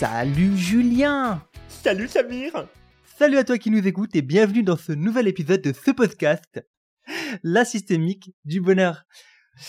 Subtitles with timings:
[0.00, 2.66] Salut Julien Salut Samir
[3.18, 6.66] Salut à toi qui nous écoute et bienvenue dans ce nouvel épisode de ce podcast,
[7.42, 9.02] La systémique du bonheur.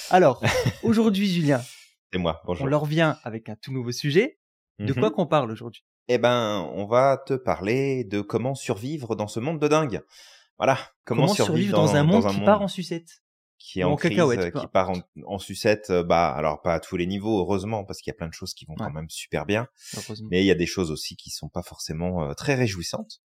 [0.10, 0.42] Alors,
[0.84, 1.60] aujourd'hui Julien,
[2.14, 2.64] C'est moi, bonjour.
[2.64, 4.40] on leur revient avec un tout nouveau sujet.
[4.80, 5.02] De Mhm.
[5.02, 5.84] quoi qu'on parle aujourd'hui?
[6.08, 10.00] Eh ben, on va te parler de comment survivre dans ce monde de dingue.
[10.58, 13.21] Voilà, comment, Comment survivre dans, un monde qui part en sucette
[13.62, 15.90] qui est en, crise, cacahuète, euh, qui part en, en sucette.
[15.90, 18.34] euh, Bah, alors pas à tous les niveaux, heureusement, parce qu'il y a plein de
[18.34, 19.68] choses qui vont quand même super bien.
[20.30, 23.22] Mais il y a des choses aussi qui sont pas forcément euh, très réjouissantes.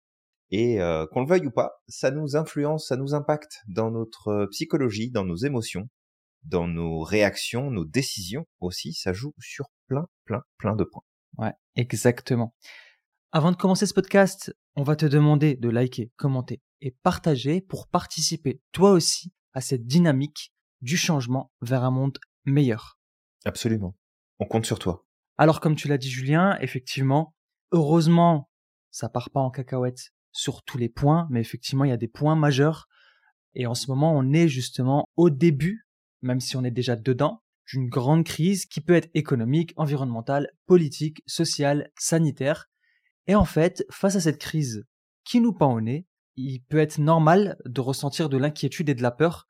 [0.49, 4.47] Et euh, qu'on le veuille ou pas, ça nous influence, ça nous impacte dans notre
[4.51, 5.89] psychologie, dans nos émotions,
[6.43, 8.93] dans nos réactions, nos décisions aussi.
[8.93, 11.03] Ça joue sur plein, plein, plein de points.
[11.37, 12.53] Ouais, exactement.
[13.31, 17.87] Avant de commencer ce podcast, on va te demander de liker, commenter et partager pour
[17.87, 22.99] participer toi aussi à cette dynamique du changement vers un monde meilleur.
[23.45, 23.95] Absolument.
[24.39, 25.05] On compte sur toi.
[25.37, 27.35] Alors comme tu l'as dit Julien, effectivement,
[27.71, 28.49] heureusement,
[28.91, 32.07] ça part pas en cacahuète sur tous les points, mais effectivement, il y a des
[32.07, 32.87] points majeurs.
[33.55, 35.87] Et en ce moment, on est justement au début,
[36.21, 41.23] même si on est déjà dedans, d'une grande crise qui peut être économique, environnementale, politique,
[41.27, 42.69] sociale, sanitaire.
[43.27, 44.85] Et en fait, face à cette crise
[45.23, 46.05] qui nous pend au nez,
[46.35, 49.47] il peut être normal de ressentir de l'inquiétude et de la peur.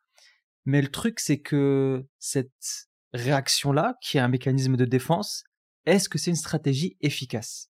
[0.66, 5.44] Mais le truc, c'est que cette réaction-là, qui est un mécanisme de défense,
[5.86, 7.70] est-ce que c'est une stratégie efficace?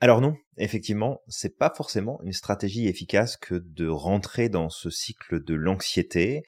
[0.00, 5.42] Alors non, effectivement, c'est pas forcément une stratégie efficace que de rentrer dans ce cycle
[5.42, 6.42] de l'anxiété,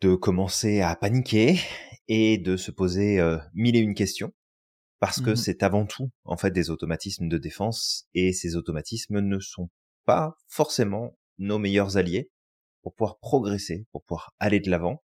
[0.00, 1.58] de commencer à paniquer
[2.08, 4.32] et de se poser euh, mille et une questions,
[5.00, 5.36] parce que Mhm.
[5.36, 9.68] c'est avant tout en fait des automatismes de défense et ces automatismes ne sont
[10.06, 12.30] pas forcément nos meilleurs alliés
[12.82, 15.02] pour pouvoir progresser, pour pouvoir aller de l'avant.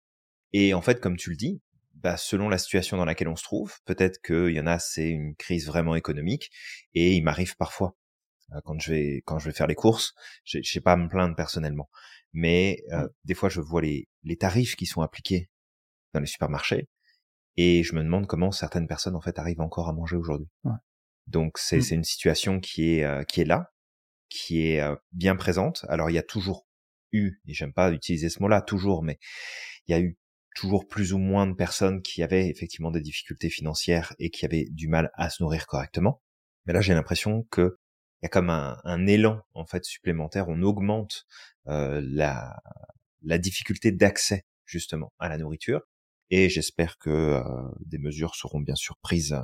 [0.55, 1.61] Et en fait, comme tu le dis,
[1.95, 5.09] bah, selon la situation dans laquelle on se trouve, peut-être qu'il y en a, c'est
[5.09, 6.51] une crise vraiment économique,
[6.95, 7.97] et il m'arrive parfois,
[8.53, 10.15] euh, quand je vais quand je vais faire les courses,
[10.45, 11.91] je je sais pas à me plaindre personnellement,
[12.33, 15.51] mais euh, des fois je vois les les tarifs qui sont appliqués
[16.15, 16.89] dans les supermarchés,
[17.57, 20.49] et je me demande comment certaines personnes en fait arrivent encore à manger aujourd'hui.
[20.65, 20.73] Ouais.
[21.27, 21.83] Donc c'est Mm.
[21.83, 23.73] c'est une situation qui est euh, qui est là,
[24.29, 25.85] qui est euh, bien présente.
[25.89, 26.67] Alors il y a toujours
[27.13, 29.19] eu, et j'aime pas utiliser ce mot-là, toujours, mais
[29.89, 30.19] il y a eu
[30.55, 34.69] toujours plus ou moins de personnes qui avaient effectivement des difficultés financières et qui avaient
[34.71, 36.23] du mal à se nourrir correctement.
[36.67, 37.79] Mais là, j'ai l'impression que
[38.23, 40.49] il y a comme un, élan en fait supplémentaire.
[40.49, 41.27] On augmente
[41.67, 42.59] euh, la,
[43.39, 45.83] difficulté d'accès justement à la nourriture.
[46.31, 47.43] Et j'espère que euh,
[47.85, 49.43] des mesures seront bien sûr prises euh,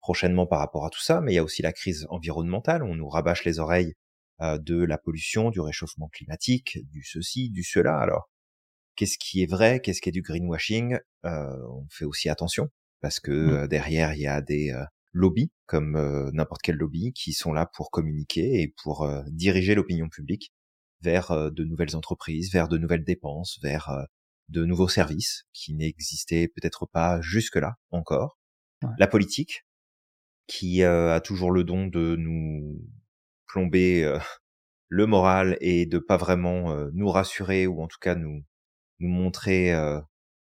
[0.00, 1.20] prochainement par rapport à tout ça.
[1.20, 2.82] Mais il y a aussi la crise environnementale.
[2.82, 3.94] On nous rabâche les oreilles
[4.40, 7.98] de la pollution, du réchauffement climatique, du ceci, du cela.
[7.98, 8.30] Alors
[8.96, 12.68] qu'est-ce qui est vrai, qu'est-ce qui est du greenwashing, euh, on fait aussi attention
[13.00, 13.50] parce que Mm.
[13.50, 14.82] euh, derrière il y a des euh,
[15.12, 20.08] lobbies comme euh, n'importe quel lobby qui sont là pour communiquer et pour diriger l'opinion
[20.08, 20.52] publique
[21.02, 23.90] vers de nouvelles entreprises, vers de nouvelles dépenses, vers
[24.48, 28.38] de nouveaux services qui n'existaient peut-être pas jusque-là encore.
[28.82, 28.88] Ouais.
[28.98, 29.66] La politique
[30.46, 32.80] qui a toujours le don de nous
[33.46, 34.18] plomber
[34.88, 38.42] le moral et de pas vraiment nous rassurer ou en tout cas nous
[39.00, 40.00] nous montrer euh,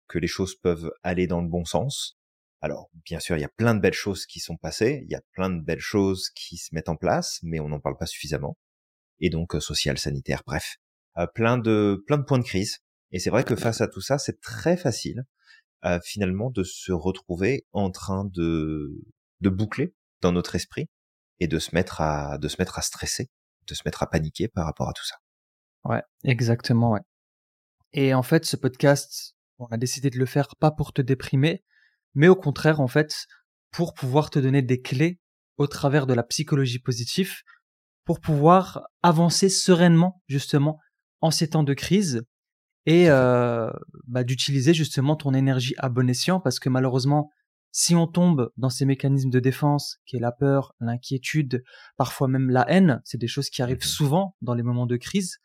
[0.08, 2.18] que les choses peuvent aller dans le bon sens.
[2.60, 5.16] Alors, bien sûr, il y a plein de belles choses qui sont passées, il y
[5.16, 8.06] a plein de belles choses qui se mettent en place, mais on n'en parle pas
[8.06, 8.56] suffisamment.
[9.20, 10.76] Et donc, euh, social, sanitaire, bref,
[11.18, 12.78] Euh, plein de plein de points de crise.
[13.10, 15.24] Et c'est vrai que face à tout ça, c'est très facile,
[16.04, 18.90] finalement, de se retrouver en train de
[19.40, 20.86] de boucler dans notre esprit
[21.40, 23.28] et de se mettre à de se mettre à stresser,
[23.68, 25.16] de se mettre à paniquer par rapport à tout ça.
[25.84, 27.00] Ouais, exactement, ouais.
[27.92, 31.62] Et en fait, ce podcast, on a décidé de le faire pas pour te déprimer,
[32.14, 33.26] mais au contraire, en fait,
[33.70, 35.20] pour pouvoir te donner des clés
[35.58, 37.34] au travers de la psychologie positive,
[38.04, 40.78] pour pouvoir avancer sereinement, justement,
[41.20, 42.22] en ces temps de crise,
[42.84, 43.70] et euh,
[44.08, 47.30] bah, d'utiliser justement ton énergie à bon escient, parce que malheureusement,
[47.70, 51.62] si on tombe dans ces mécanismes de défense, qui est la peur, l'inquiétude,
[51.96, 53.82] parfois même la haine, c'est des choses qui arrivent Mhm.
[53.82, 55.38] souvent dans les moments de crise,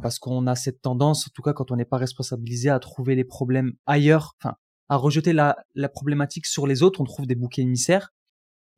[0.00, 3.14] parce qu'on a cette tendance, en tout cas quand on n'est pas responsabilisé, à trouver
[3.14, 4.56] les problèmes ailleurs, enfin,
[4.88, 5.56] à rejeter la,
[5.92, 8.10] problématique sur les autres, on trouve des bouquets émissaires,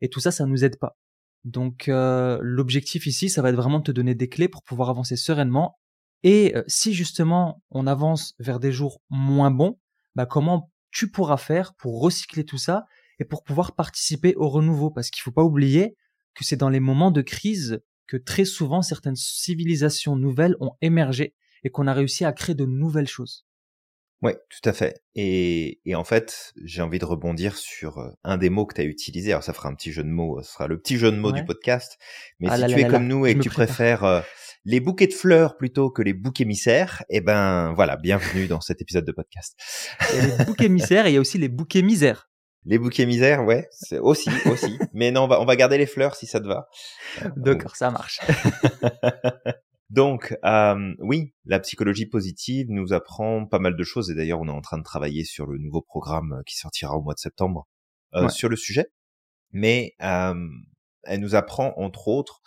[0.01, 0.97] et tout ça, ça nous aide pas.
[1.45, 4.89] Donc euh, l'objectif ici, ça va être vraiment de te donner des clés pour pouvoir
[4.89, 5.79] avancer sereinement.
[6.23, 9.79] Et euh, si justement on avance vers des jours moins bons,
[10.15, 12.87] bah comment tu pourras faire pour recycler tout ça
[13.19, 14.91] et pour pouvoir participer au renouveau?
[14.91, 15.97] Parce qu'il faut pas oublier
[16.35, 21.35] que c'est dans les moments de crise que très souvent certaines civilisations nouvelles ont émergé
[21.63, 23.47] et qu'on a réussi à créer de nouvelles choses.
[24.23, 25.03] Oui, tout à fait.
[25.15, 28.81] Et, et en fait, j'ai envie de rebondir sur euh, un des mots que tu
[28.81, 29.33] as utilisé.
[29.33, 31.33] Alors, ça fera un petit jeu de mots, ce sera le petit jeu de mots
[31.33, 31.99] du podcast.
[32.41, 34.23] Mais ah si tu es comme nous et que tu préfères euh,
[34.65, 38.81] les bouquets de fleurs plutôt que les boucs émissaires, eh ben voilà, bienvenue dans cet
[38.81, 39.59] épisode de podcast.
[40.15, 42.31] les boucs émissaires et il y a aussi les bouquets misères.
[42.67, 44.79] Les bouquets misères, ouais, c'est aussi, aussi.
[44.93, 46.69] Mais non, on va, on va garder les fleurs si ça te va.
[47.37, 48.21] D'accord, ça marche.
[49.91, 54.49] Donc, euh, oui, la psychologie positive nous apprend pas mal de choses, et d'ailleurs, on
[54.49, 57.21] est en train de travailler sur le nouveau programme euh, qui sortira au mois de
[57.21, 57.69] septembre
[58.15, 58.87] euh, sur le sujet.
[59.53, 60.35] Mais euh,
[61.05, 62.41] elle nous apprend, entre autres,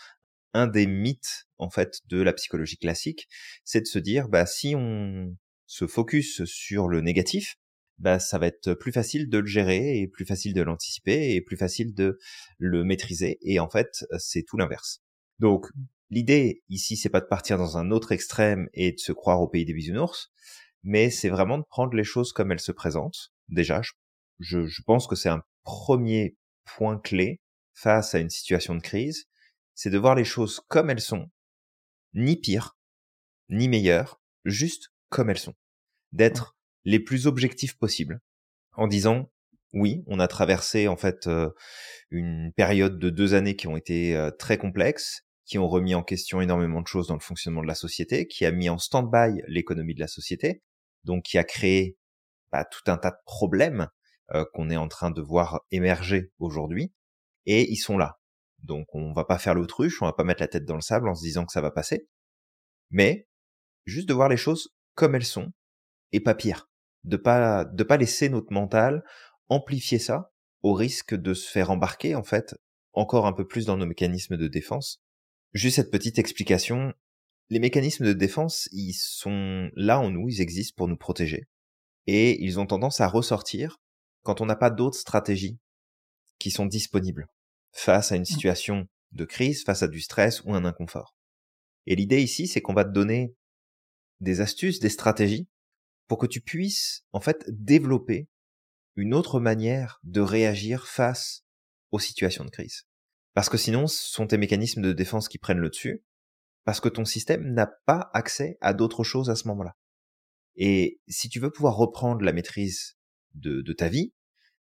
[0.54, 3.28] un des mythes en fait de la psychologie classique,
[3.64, 5.36] c'est de se dire, bah, si on
[5.68, 7.58] se focus sur le négatif,
[8.00, 11.42] bah, ça va être plus facile de le gérer et plus facile de l'anticiper et
[11.42, 12.20] plus facile de
[12.58, 13.38] le maîtriser.
[13.42, 15.02] Et en fait, c'est tout l'inverse.
[15.40, 15.68] Donc,
[16.10, 19.48] L'idée ici, c'est pas de partir dans un autre extrême et de se croire au
[19.48, 20.32] pays des bisounours,
[20.84, 23.34] mais c'est vraiment de prendre les choses comme elles se présentent.
[23.50, 23.82] Déjà,
[24.40, 27.42] je, je pense que c'est un premier point clé
[27.74, 29.26] face à une situation de crise,
[29.76, 31.30] c'est de voir les choses comme elles sont,
[32.14, 32.78] ni pire,
[33.50, 35.56] ni meilleures, juste comme elles sont.
[36.14, 36.57] D'être
[36.88, 38.22] les plus objectifs possibles,
[38.74, 39.30] en disant
[39.74, 41.50] oui, on a traversé en fait euh,
[42.10, 46.04] une période de deux années qui ont été euh, très complexes qui ont remis en
[46.04, 49.42] question énormément de choses dans le fonctionnement de la société, qui a mis en stand-by
[49.48, 50.62] l'économie de la société,
[51.06, 51.98] donc qui a créé
[52.52, 53.88] bah, tout un tas de problèmes
[54.34, 56.94] euh, qu'on est en train de voir émerger aujourd'hui,
[57.46, 58.20] et ils sont là.
[58.60, 61.08] Donc on va pas faire l'autruche, on va pas mettre la tête dans le sable
[61.08, 62.10] en se disant que ça va passer,
[62.90, 63.28] mais
[63.86, 65.54] juste de voir les choses comme elles sont,
[66.12, 66.70] et pas pire.
[67.04, 69.04] De pas, de pas laisser notre mental
[69.50, 72.56] amplifier ça au risque de se faire embarquer, en fait,
[72.94, 75.02] encore un peu plus dans nos mécanismes de défense
[75.54, 76.94] Juste cette petite explication.
[77.50, 81.48] Les mécanismes de défense, ils sont là en nous, ils existent pour nous protéger.
[82.06, 83.80] Et ils ont tendance à ressortir
[84.24, 85.58] quand on n'a pas d'autres stratégies
[86.40, 87.28] qui sont disponibles
[87.72, 88.26] face à une mmh.
[88.26, 91.16] situation de crise, face à du stress ou un inconfort.
[91.86, 93.34] Et l'idée ici, c'est qu'on va te donner
[94.20, 95.48] des astuces, des stratégies
[96.08, 98.30] pour que tu puisses, en fait, développer
[98.96, 101.46] une autre manière de réagir face
[101.92, 102.84] aux situations de crise.
[103.34, 106.04] Parce que sinon, ce sont tes mécanismes de défense qui prennent le dessus,
[106.66, 109.76] parce que ton système n'a pas accès à d'autres choses à ce moment-là.
[110.56, 112.98] Et si tu veux pouvoir reprendre la maîtrise
[113.36, 114.14] de, ta vie,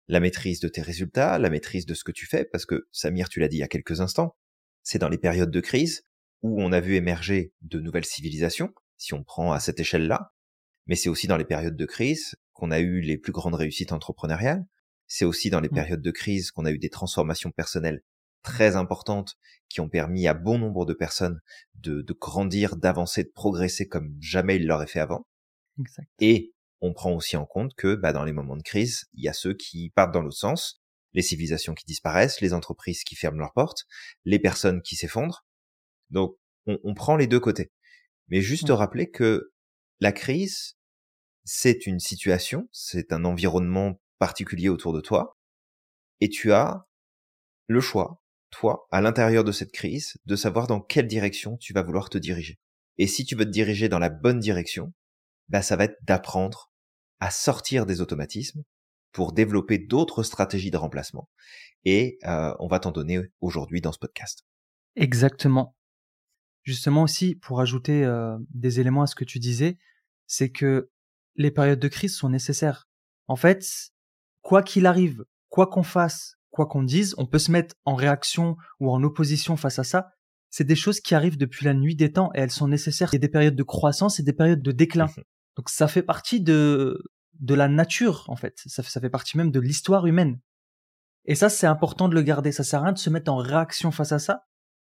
[0.09, 3.29] la maîtrise de tes résultats, la maîtrise de ce que tu fais, parce que Samir,
[3.29, 4.37] tu l'as dit il y a quelques instants,
[4.83, 6.05] c'est dans les périodes de crise
[6.43, 10.34] où on a vu émerger de nouvelles civilisations, si on prend à cette échelle-là,
[10.87, 13.93] mais c'est aussi dans les périodes de crise qu'on a eu les plus grandes réussites
[13.93, 14.65] entrepreneuriales,
[15.07, 15.75] c'est aussi dans les mmh.
[15.75, 18.03] périodes de crise qu'on a eu des transformations personnelles
[18.43, 19.37] très importantes
[19.69, 21.41] qui ont permis à bon nombre de personnes
[21.75, 25.27] de, de grandir, d'avancer, de progresser comme jamais ils l'auraient fait avant.
[25.81, 26.09] Exact.
[26.21, 29.29] Et on prend aussi en compte que bah, dans les moments de crise, il y
[29.29, 30.83] a ceux qui partent dans l'autre sens,
[31.15, 33.85] les civilisations qui disparaissent, les entreprises qui ferment leurs portes,
[34.25, 35.47] les personnes qui s'effondrent.
[36.11, 36.37] Donc
[36.67, 37.73] on, on, prend les deux côtés.
[38.29, 39.54] Mais juste rappeler que
[40.01, 40.77] la crise,
[41.45, 45.37] c'est une situation, c'est un environnement particulier autour de toi,
[46.21, 46.87] et tu as
[47.67, 48.25] le choix
[48.55, 52.19] toi, à l'intérieur de cette crise, de savoir dans quelle direction tu vas vouloir te
[52.19, 52.61] diriger.
[52.99, 54.93] Et si tu veux te diriger dans la bonne direction,
[55.49, 56.71] bah ça va être d'apprendre
[57.19, 58.63] à sortir des automatismes
[59.11, 61.29] pour développer d'autres stratégies de remplacement.
[61.85, 64.45] Et euh, on va t'en donner aujourd'hui dans ce podcast.
[64.95, 65.75] Exactement.
[66.65, 69.79] Justement aussi, pour ajouter euh, des éléments à ce que tu disais,
[70.27, 70.91] c'est que
[71.37, 72.89] les périodes de crise sont nécessaires.
[73.29, 73.65] En fait,
[74.41, 78.57] quoi qu'il arrive, quoi qu'on fasse, quoi qu'on dise, on peut se mettre en réaction
[78.81, 80.11] ou en opposition face à ça.
[80.51, 83.11] C'est des choses qui arrivent depuis la nuit des temps et elles sont nécessaires.
[83.13, 85.07] Il y a des périodes de croissance et des périodes de déclin.
[85.57, 87.03] Donc ça fait partie de,
[87.41, 88.63] de la nature, en fait.
[88.67, 90.41] Ça, ça fait partie même de l'histoire humaine.
[91.27, 92.53] Et ça, c'est important de le garder.
[92.53, 94.47] Ça sert à rien de se mettre en réaction face à ça.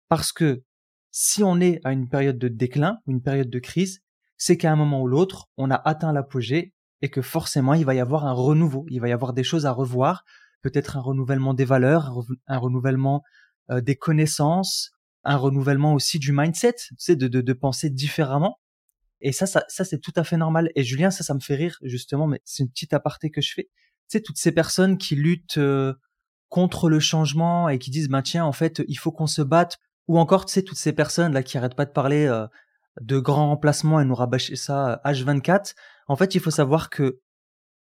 [0.09, 0.63] Parce que
[1.11, 4.01] si on est à une période de déclin ou une période de crise,
[4.37, 6.73] c'est qu'à un moment ou l'autre, on a atteint l'apogée
[7.03, 8.87] et que forcément, il va y avoir un renouveau.
[8.91, 10.25] Il va y avoir des choses à revoir,
[10.63, 12.13] peut-être un renouvellement des valeurs,
[12.47, 13.23] un, renouvellement
[13.71, 14.93] euh, des connaissances,
[15.25, 18.59] un renouvellement aussi du mindset, tu sais, de, de, de penser différemment.
[19.21, 20.71] Et ça, ça, ça c'est tout à fait normal.
[20.75, 23.53] Et Julien, ça, ça me fait rire justement, mais c'est une petite aparté que je
[23.53, 23.65] fais.
[23.65, 25.95] Tu sais, toutes ces personnes qui luttent euh,
[26.49, 29.79] contre le changement et qui disent, bah tiens, en fait, il faut qu'on se batte.
[30.09, 32.47] Ou encore, tu sais, toutes ces personnes là qui arrêtent pas de parler euh,
[33.01, 35.75] de grands remplacements et nous rabâcher ça H24.
[36.09, 37.21] En fait, il faut savoir que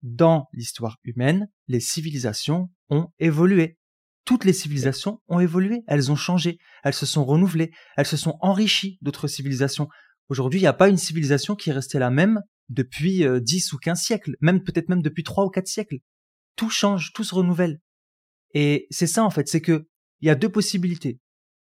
[0.02, 3.78] dans l'histoire humaine, les civilisations ont évolué.
[4.24, 8.38] Toutes les civilisations ont évolué, elles ont changé, elles se sont renouvelées, elles se sont
[8.40, 9.88] enrichies d'autres civilisations.
[10.28, 12.40] Aujourd'hui, il n'y a pas une civilisation qui est restée la même
[12.70, 15.98] depuis euh, 10 ou 15 siècles, même peut-être même depuis 3 ou 4 siècles.
[16.56, 17.80] Tout change, tout se renouvelle.
[18.54, 19.86] Et c'est ça en fait, c'est que
[20.20, 21.18] il y a deux possibilités.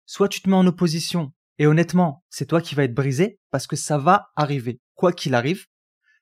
[0.05, 3.67] Soit tu te mets en opposition et honnêtement, c'est toi qui vas être brisé parce
[3.67, 5.65] que ça va arriver, quoi qu'il arrive.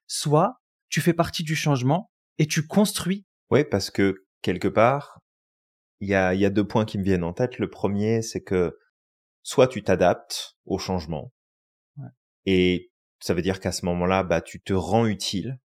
[0.07, 3.25] Soit tu fais partie du changement et tu construis.
[3.49, 5.19] Oui, parce que quelque part,
[5.99, 7.59] il y a, y a deux points qui me viennent en tête.
[7.59, 8.77] Le premier, c'est que
[9.43, 11.31] soit tu t'adaptes au changement
[11.97, 12.07] Ouais.
[12.45, 15.59] et ça veut dire qu'à ce moment-là, bah, tu te rends utile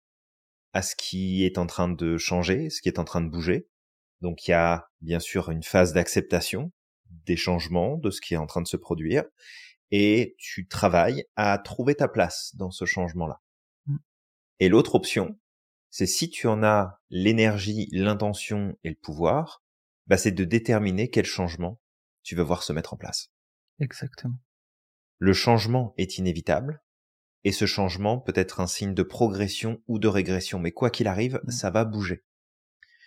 [0.73, 3.69] à ce qui est en train de changer, ce qui est en train de bouger.
[4.21, 6.73] Donc il y a bien sûr une phase d'acceptation
[7.27, 9.25] des changements, de ce qui est en train de se produire,
[9.91, 13.41] et tu travailles à trouver ta place dans ce changement-là.
[13.87, 13.97] Mm.
[14.61, 15.39] Et l'autre option,
[15.91, 19.63] c'est si tu en as l'énergie, l'intention et le pouvoir,
[20.07, 21.79] bah, c'est de déterminer quel changement
[22.23, 23.31] tu veux voir se mettre en place.
[23.79, 24.39] Exactement.
[25.19, 26.83] Le changement est inévitable,
[27.45, 31.09] et ce changement peut être un signe de progression ou de régression, mais quoi qu'il
[31.09, 31.51] arrive, Mm.
[31.51, 32.25] ça va bouger.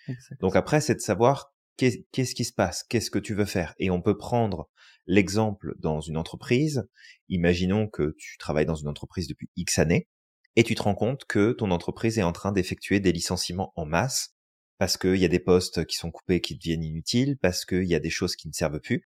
[0.08, 0.40] Exact.
[0.40, 3.74] Donc après, c'est de savoir qu'est-ce qui se passe, qu'est-ce que tu veux faire?
[3.80, 4.70] Et on peut prendre
[5.08, 6.88] l'exemple dans une entreprise.
[7.30, 10.08] Imaginons que tu travailles dans une entreprise depuis X années
[10.56, 13.86] et tu te rends compte que ton entreprise est en train d'effectuer des licenciements en
[13.86, 14.36] masse
[14.78, 17.96] parce qu'il y a des postes qui sont coupés qui deviennent inutiles, parce qu'il y
[17.96, 19.08] a des choses qui ne servent plus.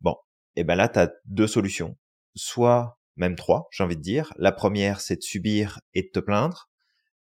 [0.00, 0.16] Bon,
[0.56, 1.96] et ben là, tu as deux solutions.
[2.34, 4.32] Soit, même trois, j'ai envie de dire.
[4.36, 6.69] La première, c'est de subir et de te plaindre.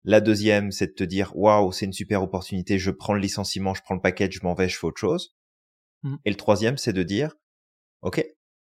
[0.06, 3.74] La deuxième, c'est de te dire, waouh, c'est une super opportunité, je prends le licenciement,
[3.74, 5.36] je prends le paquet, je m'en vais, je fais autre chose.
[6.04, 6.16] Mm.
[6.26, 7.36] Et le troisième, c'est de dire,
[8.02, 8.26] OK,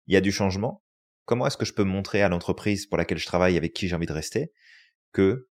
[0.07, 0.85] il y a du changement.
[1.25, 3.97] Comment est-ce que je peux montrer à l'entreprise pour laquelle je travaille, avec qui j'ai
[3.97, 4.53] envie de rester,
[5.13, 5.49] que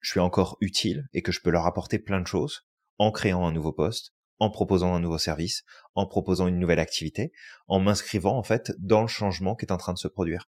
[0.00, 2.66] je suis encore utile et que je peux leur apporter plein de choses
[2.96, 7.32] en créant un nouveau poste, en proposant un nouveau service, en proposant une nouvelle activité,
[7.66, 10.48] en m'inscrivant en fait dans le changement qui est en train de se produire.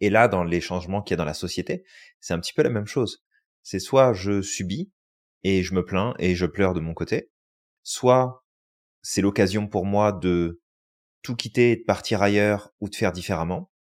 [0.00, 1.84] Et là, dans les changements qu'il y a dans la société,
[2.20, 3.25] c'est un petit peu la même chose.
[3.68, 4.92] C'est soit je subis
[5.42, 7.32] et je me plains et je pleure de mon côté,
[7.82, 8.44] soit
[9.02, 10.62] c'est l'occasion pour moi de
[11.22, 13.72] tout quitter et de partir ailleurs ou de faire différemment,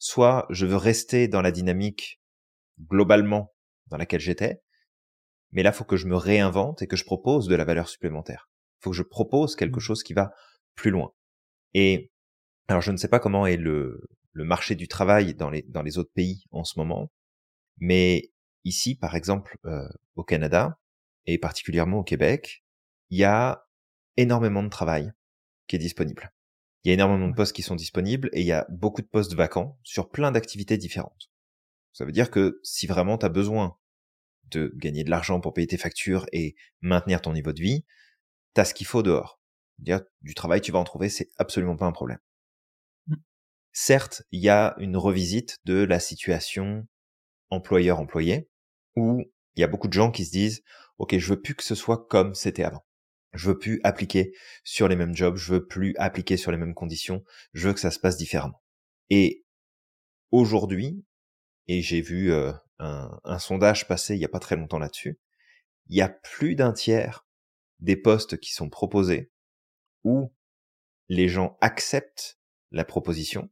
[0.00, 2.20] soit je veux rester dans la dynamique
[2.88, 3.54] globalement
[3.86, 4.62] dans laquelle j'étais,
[5.52, 8.50] mais là, faut que je me réinvente et que je propose de la valeur supplémentaire.
[8.80, 9.80] faut que je propose quelque Mm.
[9.80, 10.32] chose qui va
[10.74, 11.12] plus loin.
[11.74, 12.10] Et
[12.66, 14.00] alors, je ne sais pas comment est le,
[14.32, 17.12] le marché du travail dans les, dans les autres pays en ce moment,
[17.78, 18.32] mais
[18.64, 20.78] ici, par exemple, euh, au Canada,
[21.26, 22.64] et particulièrement au Québec,
[23.10, 23.66] il y a
[24.16, 25.12] énormément de travail
[25.66, 26.32] qui est disponible.
[26.82, 29.06] Il y a énormément de postes qui sont disponibles et il y a beaucoup de
[29.06, 31.30] postes vacants sur plein d'activités différentes.
[31.92, 33.76] Ça veut dire que si vraiment tu as besoin
[34.44, 37.84] de gagner de l'argent pour payer tes factures et maintenir ton niveau de vie,
[38.54, 39.40] tu as ce qu'il faut dehors.
[39.78, 42.18] Dire du travail, tu vas en trouver, c'est absolument pas un problème.
[43.06, 43.16] Mm.
[43.72, 46.86] Certes, il y a une revisite de la situation
[47.50, 48.49] employeur-employé
[48.96, 49.22] où
[49.54, 50.62] il y a beaucoup de gens qui se disent
[50.98, 52.84] OK, je veux plus que ce soit comme c'était avant.
[53.32, 54.32] Je veux plus appliquer
[54.64, 57.80] sur les mêmes jobs, je veux plus appliquer sur les mêmes conditions, je veux que
[57.80, 58.62] ça se passe différemment.
[59.08, 59.44] Et
[60.30, 61.04] aujourd'hui,
[61.68, 65.20] et j'ai vu euh, un, un sondage passer il y a pas très longtemps là-dessus,
[65.86, 67.26] il y a plus d'un tiers
[67.78, 69.32] des postes qui sont proposés
[70.04, 70.32] où
[71.08, 72.38] les gens acceptent
[72.70, 73.50] la proposition,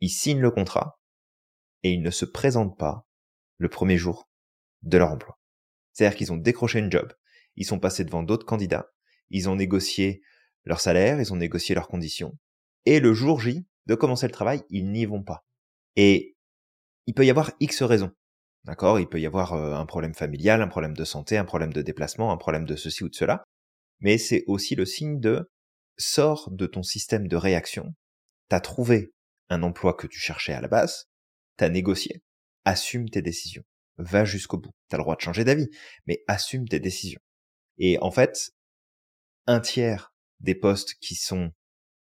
[0.00, 1.00] ils signent le contrat
[1.82, 3.06] et ils ne se présentent pas
[3.58, 4.28] le premier jour
[4.82, 5.38] de leur emploi.
[5.92, 7.12] C'est-à-dire qu'ils ont décroché une job,
[7.56, 8.88] ils sont passés devant d'autres candidats,
[9.30, 10.22] ils ont négocié
[10.64, 12.38] leur salaire, ils ont négocié leurs conditions,
[12.84, 15.44] et le jour J de commencer le travail, ils n'y vont pas.
[15.96, 16.36] Et
[17.06, 18.12] il peut y avoir X raisons.
[18.64, 19.00] D'accord?
[19.00, 21.82] Il peut y avoir euh, un problème familial, un problème de santé, un problème de
[21.82, 23.42] déplacement, un problème de ceci ou de cela.
[24.00, 25.50] Mais c'est aussi le signe de
[25.98, 27.94] sors de ton système de réaction.
[28.48, 29.12] T'as trouvé
[29.48, 31.06] un emploi que tu cherchais à la base,
[31.56, 32.22] t'as négocié,
[32.64, 33.64] assume tes décisions,
[33.98, 34.72] va jusqu'au bout.
[34.88, 35.68] T'as le droit de changer d'avis,
[36.06, 37.20] mais assume tes décisions.
[37.78, 38.52] Et en fait,
[39.46, 41.52] un tiers des postes qui sont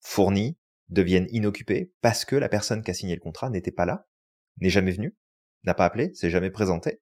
[0.02, 0.58] fournis
[0.90, 4.08] deviennent inoccupés parce que la personne qui a signé le contrat n'était pas là,
[4.58, 5.16] n'est jamais venue,
[5.64, 7.02] n'a pas appelé, s'est jamais présenté.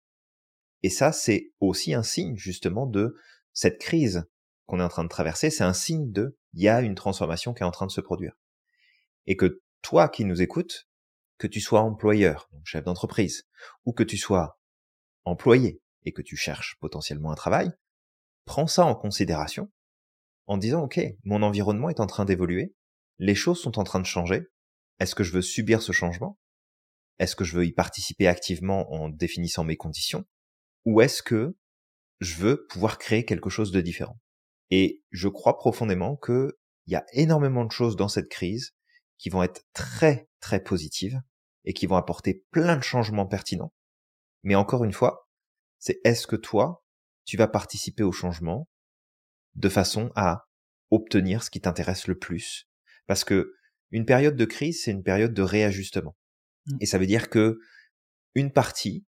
[0.84, 3.16] Et ça, c'est aussi un signe justement de
[3.54, 4.24] cette crise
[4.66, 5.50] qu'on est en train de traverser.
[5.50, 8.02] C'est un signe de, il y a une transformation qui est en train de se
[8.02, 8.34] produire.
[9.26, 10.88] Et que toi qui nous écoutes,
[11.38, 13.48] que tu sois employeur, chef d'entreprise,
[13.86, 14.60] ou que tu sois
[15.26, 17.72] employé et que tu cherches potentiellement un travail,
[18.46, 19.72] prends ça en considération
[20.48, 22.74] en disant, OK, mon environnement est en train d'évoluer,
[23.20, 24.48] les choses sont en train de changer,
[25.00, 26.40] est-ce que je veux subir ce changement?
[27.20, 30.26] Est-ce que je veux y participer activement en définissant mes conditions?
[30.86, 31.56] Ou est-ce que
[32.20, 34.20] je veux pouvoir créer quelque chose de différent?
[34.70, 36.52] Et je crois profondément qu'il
[36.88, 38.72] y a énormément de choses dans cette crise
[39.18, 41.22] qui vont être très, très positives
[41.66, 43.74] et qui vont apporter plein de changements pertinents.
[44.44, 45.28] Mais encore une fois,
[45.84, 46.84] C'est est-ce que toi,
[47.26, 48.70] tu vas participer au changement
[49.56, 50.46] de façon à
[50.92, 52.68] obtenir ce qui t'intéresse le plus?
[53.08, 53.54] Parce que
[53.90, 56.16] une période de crise, c'est une période de réajustement.
[56.68, 56.78] Mmh.
[56.82, 57.60] Et ça veut dire que
[58.36, 59.06] une partie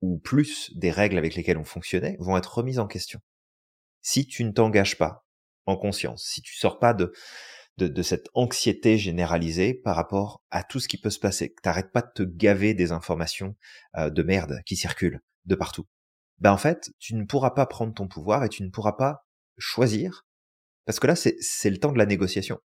[0.00, 3.20] ou plus des règles avec lesquelles on fonctionnait vont être remises en question.
[4.00, 5.24] Si tu ne t'engages pas
[5.66, 7.12] en conscience, si tu sors pas de,
[7.78, 11.92] de, cette anxiété généralisée par rapport à tout ce qui peut se passer, que t'arrêtes
[11.92, 13.56] pas de te gaver des informations
[13.96, 15.86] euh, de merde qui circulent de partout,
[16.38, 19.26] ben en fait, tu ne pourras pas prendre ton pouvoir et tu ne pourras pas
[19.58, 20.26] choisir,
[20.84, 22.58] parce que là, c'est le temps de la négociation.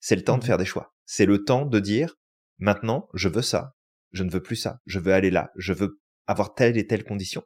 [0.00, 0.94] C'est le temps de mmh faire des choix.
[1.04, 2.16] C'est le temps de dire,
[2.58, 3.76] maintenant, je veux ça,
[4.12, 7.04] je ne veux plus ça, je veux aller là, je veux avoir telle et telle
[7.04, 7.44] condition.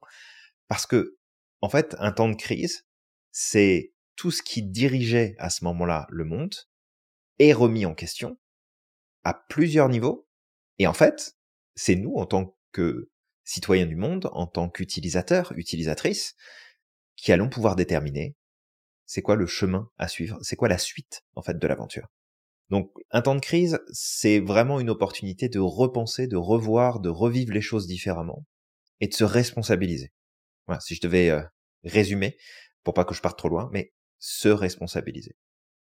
[0.68, 1.16] Parce que,
[1.60, 2.86] en fait, un temps de crise,
[3.32, 6.54] c'est tout ce qui dirigeait à ce moment-là le monde
[7.38, 8.38] est remis en question
[9.24, 10.28] à plusieurs niveaux.
[10.78, 11.36] Et en fait,
[11.74, 13.10] c'est nous, en tant que
[13.44, 16.34] citoyens du monde, en tant qu'utilisateurs, utilisatrices,
[17.16, 18.36] qui allons pouvoir déterminer
[19.06, 22.08] c'est quoi le chemin à suivre, c'est quoi la suite, en fait, de l'aventure.
[22.70, 27.52] Donc, un temps de crise, c'est vraiment une opportunité de repenser, de revoir, de revivre
[27.52, 28.46] les choses différemment
[29.00, 30.12] et de se responsabiliser.
[30.66, 31.42] Voilà, si je devais euh,
[31.84, 32.38] résumer,
[32.82, 35.36] pour pas que je parte trop loin, mais se responsabiliser.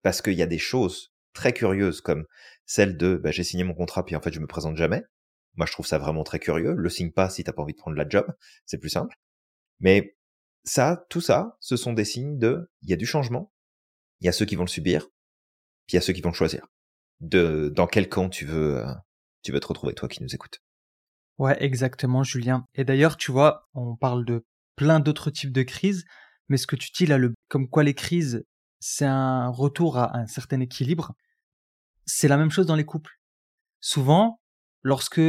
[0.03, 2.27] Parce qu'il y a des choses très curieuses comme
[2.67, 5.03] celle de bah, j'ai signé mon contrat puis en fait je me présente jamais.
[5.55, 6.75] Moi je trouve ça vraiment très curieux.
[6.75, 8.27] Le signe pas si t'as pas envie de prendre la job,
[8.67, 9.17] c'est plus simple.
[9.81, 10.17] Mais
[10.65, 13.53] ça, tout ça, ce sont des signes de il y a du changement.
[14.21, 15.09] Il y a ceux qui vont le subir,
[15.87, 16.67] puis il y a ceux qui vont le choisir.
[17.21, 18.93] De dans quel camp tu veux euh,
[19.43, 20.63] tu veux te retrouver toi qui nous écoutes.
[21.39, 22.67] Ouais, exactement, Julien.
[22.75, 24.45] Et d'ailleurs, tu vois, on parle de
[24.77, 26.05] plein d'autres types de crises,
[26.49, 28.45] mais ce que tu dis là, le, comme quoi les crises,
[28.81, 31.15] c'est un retour à un certain équilibre,
[32.07, 33.21] c'est la même chose dans les couples.
[33.81, 34.41] Souvent,
[34.83, 35.21] lorsque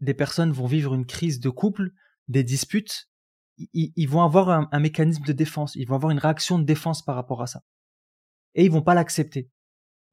[0.00, 1.90] des personnes vont vivre une crise de couple,
[2.28, 3.08] des disputes,
[3.56, 7.02] ils, vont avoir un, un, mécanisme de défense, ils vont avoir une réaction de défense
[7.02, 7.62] par rapport à ça.
[8.54, 9.50] Et ils vont pas l'accepter.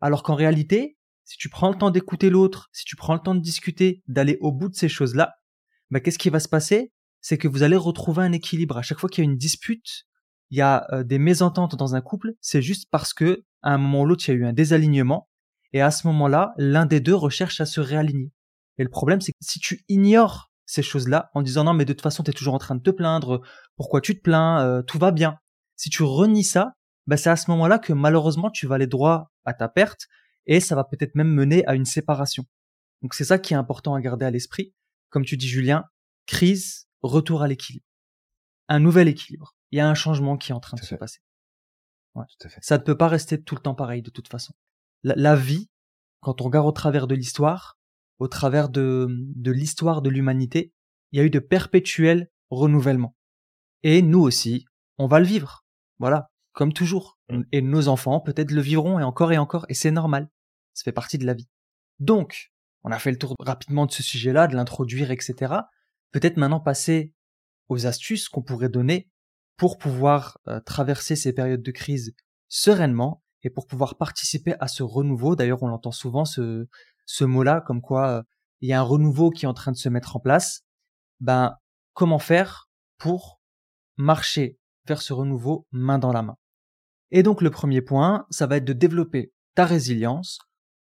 [0.02, 3.36] Alors qu'en réalité, si tu prends le temps d'écouter l'autre, si tu prends le temps
[3.36, 5.36] de discuter, d'aller au bout de ces choses-là,
[5.92, 6.92] bah, qu'est-ce qui va se passer?
[7.22, 8.78] C'est que vous allez retrouver un équilibre.
[8.78, 10.08] À chaque fois qu'il y a une dispute,
[10.52, 13.78] il y a euh, des mésententes dans un couple, c'est juste parce que à un
[13.78, 15.30] moment ou l'autre, il y a eu un désalignement,
[15.74, 18.32] et à ce moment-là, l'un des deux recherche à se réaligner.
[18.78, 21.94] Et le problème, c'est que si tu ignores ces choses-là en disant non, mais de
[21.94, 23.42] toute façon, tu es toujours en train de te plaindre,
[23.76, 25.38] pourquoi tu te plains, euh, tout va bien.
[25.76, 26.74] Si tu renies ça,
[27.08, 30.08] bah, c'est à ce moment-là que malheureusement, tu vas aller droit à ta perte
[30.46, 32.46] et ça va peut-être même mener à une séparation.
[33.02, 34.74] Donc c'est ça qui est important à garder à l'esprit.
[35.10, 35.86] Comme tu dis Julien,
[36.28, 37.86] crise, retour à l'équilibre.
[38.68, 39.56] Un nouvel équilibre.
[39.72, 41.20] Il y a un changement qui est en train de se passer.
[42.62, 44.54] Ça ne peut pas rester tout le temps pareil de toute façon.
[45.04, 45.70] La, vie,
[46.22, 47.78] quand on regarde au travers de l'histoire,
[48.18, 50.74] au travers de, de l'histoire de l'humanité,
[51.12, 53.16] il y a eu de perpétuels renouvellements.
[53.84, 54.66] Et nous aussi,
[54.98, 55.66] on va le vivre.
[56.00, 57.18] Voilà, comme toujours.
[57.30, 57.42] Mm.
[57.52, 60.30] Et nos enfants peut-être le vivront et encore et encore, et c'est normal.
[60.74, 61.48] Ça fait partie de la vie.
[62.00, 62.52] Donc,
[62.84, 65.54] on a fait le tour rapidement de ce sujet-là, de l'introduire, etc.
[66.12, 67.14] Peut-être maintenant passer
[67.68, 69.10] aux astuces qu'on pourrait donner
[69.60, 72.16] pour pouvoir euh, traverser ces périodes de crise
[72.48, 75.36] sereinement et pour pouvoir participer à ce renouveau.
[75.36, 76.66] D'ailleurs, on l'entend souvent ce,
[77.22, 78.24] mot-là, comme quoi euh,
[78.62, 80.62] il y a un renouveau qui est en train de se mettre en place.
[81.20, 81.56] Ben,
[81.94, 83.40] comment faire pour
[83.98, 86.38] marcher vers ce renouveau main dans la main?
[87.12, 90.40] Et donc, le premier point, ça va être de développer ta résilience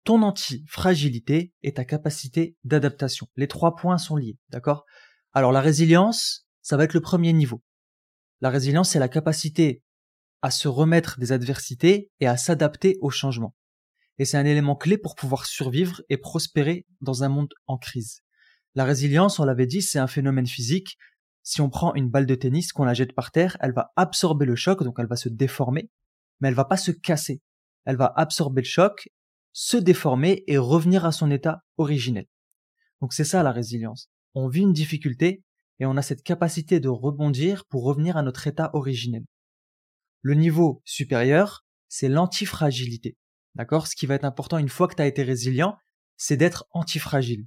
[0.06, 3.28] ton anti-fragilité et ta capacité d'adaptation.
[3.36, 4.86] Les trois points sont liés, d'accord?
[5.34, 7.62] Alors la résilience, ça va être le premier niveau.
[8.45, 9.81] La résilience, c'est la capacité
[10.43, 13.55] à se remettre des adversités et à s'adapter au changement.
[14.19, 18.21] Et c'est un élément clé pour pouvoir survivre et prospérer dans un monde en crise.
[18.75, 20.99] La résilience, on l'avait dit, c'est un phénomène physique.
[21.41, 24.45] Si on prend une balle de tennis, qu'on la jette par terre, elle va absorber
[24.45, 25.89] le choc, donc elle va se déformer,
[26.39, 27.41] mais elle va pas se casser.
[27.84, 29.10] Elle va absorber le choc
[29.53, 32.27] se déformer et revenir à son état originel.
[33.01, 34.12] Donc c'est ça la résilience.
[34.36, 35.41] On vit une difficulté
[35.79, 39.25] et on a cette capacité de rebondir pour revenir à notre état originel.
[40.21, 43.17] Le niveau supérieur, c'est l'antifragilité.
[43.55, 43.88] D'accord?
[43.88, 45.77] Ce qui va être important une fois que tu as été résilient,
[46.17, 47.45] c'est d'être antifragile.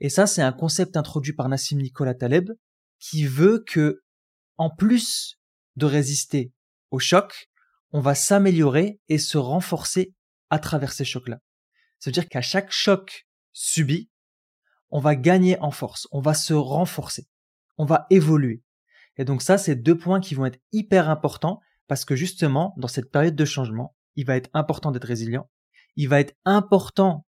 [0.00, 2.50] Et ça, c'est un concept introduit par Nassim Nicolas Taleb
[2.98, 4.02] qui veut que,
[4.56, 5.38] en plus
[5.76, 6.52] de résister
[6.90, 7.50] au choc,
[7.92, 10.14] on va s'améliorer et se renforcer
[10.50, 11.38] à travers ces chocs-là.
[11.98, 14.10] Ça veut dire qu'à chaque choc subi,
[14.90, 17.26] on va gagner en force, on va se renforcer,
[17.78, 18.62] on va évoluer.
[19.16, 22.88] Et donc ça, c'est deux points qui vont être hyper importants parce que justement, dans
[22.88, 25.48] cette période de changement, il va être important d'être résilient,
[25.96, 27.26] il va être important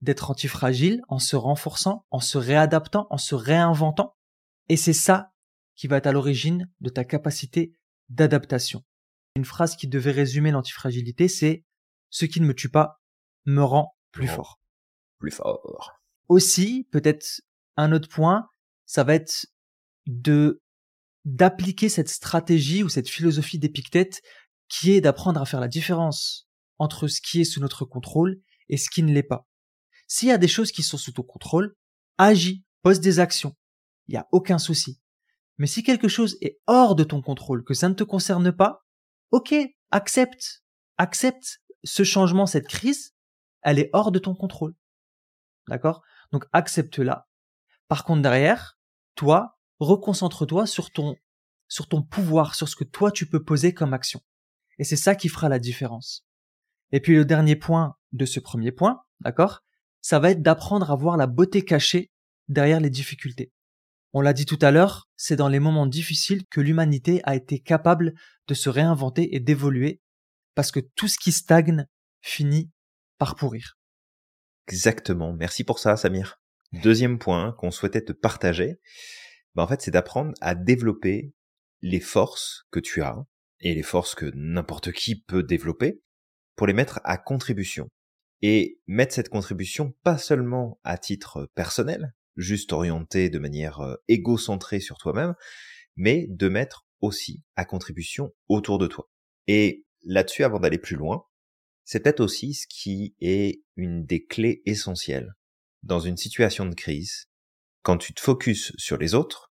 [0.00, 4.16] d'être antifragile en se renforçant, en se réadaptant, en se réinventant.
[4.68, 5.32] Et c'est ça
[5.74, 7.74] qui va être à l'origine de ta capacité
[8.08, 8.84] d'adaptation.
[9.36, 11.64] Une phrase qui devait résumer l'antifragilité, c'est
[12.10, 13.00] ce qui ne me tue pas
[13.46, 14.60] me rend plus fort.
[15.18, 15.92] Plus fort.
[16.28, 17.42] Aussi, peut-être
[17.76, 18.48] un autre point,
[18.86, 19.46] ça va être
[20.06, 20.60] de
[21.24, 24.20] d'appliquer cette stratégie ou cette philosophie d'Épictète
[24.68, 28.76] qui est d'apprendre à faire la différence entre ce qui est sous notre contrôle et
[28.76, 29.46] ce qui ne l'est pas.
[30.06, 31.74] S'il y a des choses qui sont sous ton contrôle,
[32.18, 33.56] agis, pose des actions.
[34.08, 35.00] Il n'y a aucun souci.
[35.56, 38.84] Mais si quelque chose est hors de ton contrôle, que ça ne te concerne pas,
[39.30, 39.54] ok,
[39.90, 40.62] accepte,
[40.98, 43.14] accepte ce changement, cette crise,
[43.62, 44.74] elle est hors de ton contrôle.
[45.68, 46.02] D'accord?
[46.32, 47.26] Donc accepte-la.
[47.88, 48.78] Par contre, derrière,
[49.14, 51.16] toi, reconcentre-toi sur ton,
[51.68, 54.20] sur ton pouvoir, sur ce que toi tu peux poser comme action.
[54.78, 56.26] Et c'est ça qui fera la différence.
[56.92, 59.62] Et puis le dernier point de ce premier point, d'accord
[60.00, 62.10] Ça va être d'apprendre à voir la beauté cachée
[62.48, 63.52] derrière les difficultés.
[64.12, 67.58] On l'a dit tout à l'heure, c'est dans les moments difficiles que l'humanité a été
[67.58, 68.14] capable
[68.46, 70.00] de se réinventer et d'évoluer,
[70.54, 71.86] parce que tout ce qui stagne
[72.20, 72.70] finit
[73.18, 73.76] par pourrir.
[74.68, 75.32] Exactement.
[75.32, 76.40] Merci pour ça, Samir.
[76.72, 78.78] Deuxième point qu'on souhaitait te partager,
[79.54, 81.32] bah en fait, c'est d'apprendre à développer
[81.82, 83.24] les forces que tu as
[83.60, 86.00] et les forces que n'importe qui peut développer
[86.56, 87.88] pour les mettre à contribution.
[88.42, 94.80] Et mettre cette contribution pas seulement à titre personnel, juste orienté de manière euh, égocentrée
[94.80, 95.34] sur toi-même,
[95.96, 99.08] mais de mettre aussi à contribution autour de toi.
[99.46, 101.24] Et là-dessus, avant d'aller plus loin,
[101.84, 105.34] c'est peut-être aussi ce qui est une des clés essentielles
[105.82, 107.28] dans une situation de crise,
[107.84, 109.52] quand tu te focuses sur les autres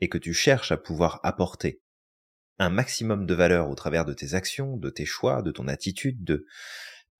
[0.00, 1.80] et que tu cherches à pouvoir apporter
[2.58, 6.24] un maximum de valeur au travers de tes actions, de tes choix, de ton attitude,
[6.24, 6.44] de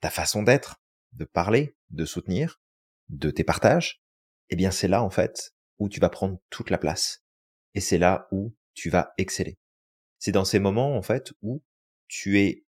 [0.00, 2.60] ta façon d'être, de parler, de soutenir,
[3.08, 4.02] de tes partages,
[4.50, 7.22] eh bien c'est là en fait où tu vas prendre toute la place.
[7.74, 9.58] Et c'est là où tu vas exceller.
[10.18, 11.62] C'est dans ces moments en fait où
[12.08, 12.64] tu es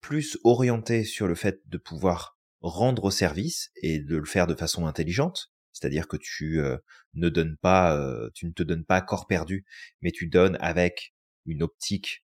[0.00, 4.86] plus orienté sur le fait de pouvoir rendre service et de le faire de façon
[4.86, 6.76] intelligente, c'est-à-dire que tu euh,
[7.14, 9.64] ne donnes pas, euh, tu ne te donnes pas corps perdu,
[10.02, 11.14] mais tu donnes avec
[11.46, 12.24] une optique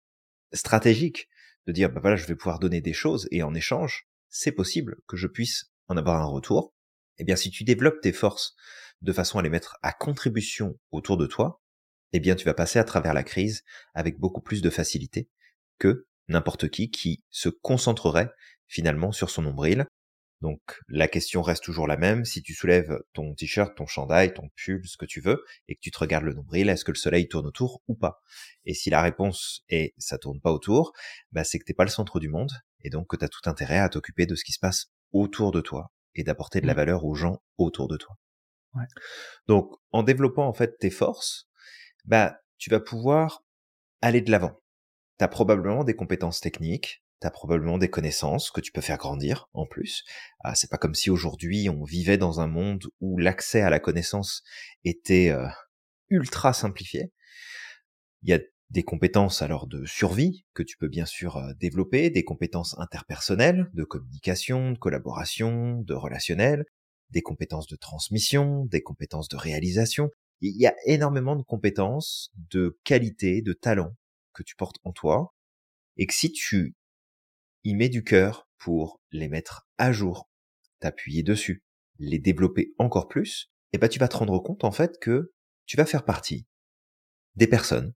[0.52, 1.28] stratégique
[1.66, 4.96] de dire bah voilà je vais pouvoir donner des choses et en échange c'est possible
[5.06, 6.74] que je puisse en avoir un retour.
[7.18, 8.54] Eh bien si tu développes tes forces
[9.02, 11.62] de façon à les mettre à contribution autour de toi,
[12.12, 13.62] eh bien tu vas passer à travers la crise
[13.94, 15.28] avec beaucoup plus de facilité
[15.78, 18.30] que n'importe qui qui se concentrerait
[18.66, 19.86] finalement sur son nombril.
[20.44, 24.50] Donc la question reste toujours la même, si tu soulèves ton t-shirt, ton chandail, ton
[24.54, 26.98] pull, ce que tu veux, et que tu te regardes le nombril, est-ce que le
[26.98, 28.22] soleil tourne autour ou pas?
[28.66, 30.92] Et si la réponse est ça tourne pas autour,
[31.32, 32.52] bah c'est que t'es pas le centre du monde,
[32.82, 35.50] et donc que tu as tout intérêt à t'occuper de ce qui se passe autour
[35.50, 36.76] de toi, et d'apporter de la mmh.
[36.76, 38.14] valeur aux gens autour de toi.
[39.46, 41.48] Donc, en développant en fait tes forces,
[42.04, 43.42] bah, tu vas pouvoir
[44.02, 44.60] aller de l'avant.
[45.18, 48.98] Tu as probablement des compétences techniques, tu as probablement des connaissances que tu peux faire
[48.98, 50.04] grandir en plus.
[50.40, 53.80] Ah, c'est pas comme si aujourd'hui on vivait dans un monde où l'accès à la
[53.80, 54.42] connaissance
[54.84, 55.46] était euh,
[56.10, 57.12] ultra simplifié.
[58.22, 62.10] Il y a des compétences alors de survie que tu peux bien sûr euh, développer,
[62.10, 66.64] des compétences interpersonnelles, de communication, de collaboration, de relationnel,
[67.08, 70.10] des compétences de transmission, des compétences de réalisation.
[70.42, 73.94] Il y a énormément de compétences, de qualités, de talents
[74.34, 75.32] que tu portes en toi,
[75.96, 76.74] et que si tu
[77.64, 80.30] y mets du cœur pour les mettre à jour,
[80.80, 81.64] t'appuyer dessus,
[81.98, 85.32] les développer encore plus, et ben tu vas te rendre compte en fait que
[85.66, 86.46] tu vas faire partie
[87.36, 87.94] des personnes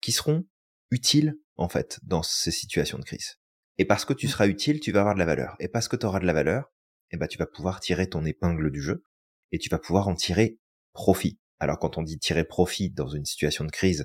[0.00, 0.46] qui seront
[0.90, 3.36] utiles en fait dans ces situations de crise.
[3.78, 4.30] Et parce que tu mmh.
[4.30, 5.56] seras utile, tu vas avoir de la valeur.
[5.58, 6.72] Et parce que tu auras de la valeur,
[7.10, 9.04] eh ben, tu vas pouvoir tirer ton épingle du jeu
[9.52, 10.58] et tu vas pouvoir en tirer
[10.92, 11.38] profit.
[11.58, 14.04] Alors quand on dit tirer profit dans une situation de crise,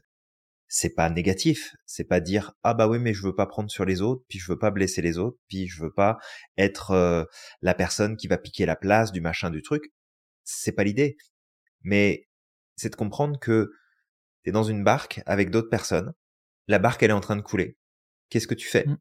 [0.69, 3.85] c'est pas négatif, c'est pas dire ah bah oui mais je veux pas prendre sur
[3.85, 6.17] les autres, puis je veux pas blesser les autres, puis je veux pas
[6.57, 7.25] être euh,
[7.61, 9.91] la personne qui va piquer la place du machin du truc.
[10.43, 11.17] C'est pas l'idée.
[11.81, 12.27] Mais
[12.75, 13.71] c'est de comprendre que
[14.43, 16.13] t'es dans une barque avec d'autres personnes,
[16.67, 17.77] la barque elle est en train de couler.
[18.29, 18.85] Qu'est-ce que tu fais?
[18.85, 18.97] Mmh.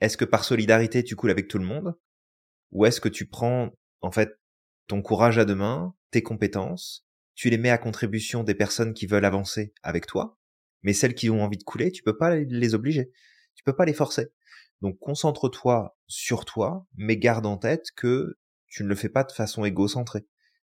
[0.00, 1.94] Est-ce que par solidarité tu coules avec tout le monde?
[2.70, 4.30] Ou est-ce que tu prends, en fait,
[4.86, 9.06] ton courage à deux mains, tes compétences, tu les mets à contribution des personnes qui
[9.06, 10.38] veulent avancer avec toi,
[10.82, 13.12] mais celles qui ont envie de couler, tu peux pas les obliger.
[13.54, 14.28] Tu peux pas les forcer.
[14.80, 19.32] Donc concentre-toi sur toi, mais garde en tête que tu ne le fais pas de
[19.32, 20.26] façon égocentrée.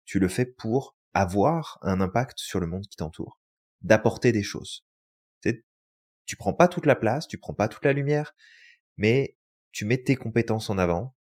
[0.05, 3.39] Tu le fais pour avoir un impact sur le monde qui t'entoure,
[3.83, 4.85] d'apporter des choses.
[6.27, 8.37] Tu, prends pas toute la place, tu prends pas toute la lumière,
[8.97, 9.37] mais
[9.73, 11.17] tu mets tes compétences en avant,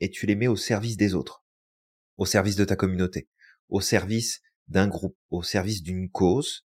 [0.00, 1.44] et tu les mets au service des autres,
[2.16, 3.28] au service de ta communauté,
[3.68, 6.66] au service d'un groupe, au service d'une cause,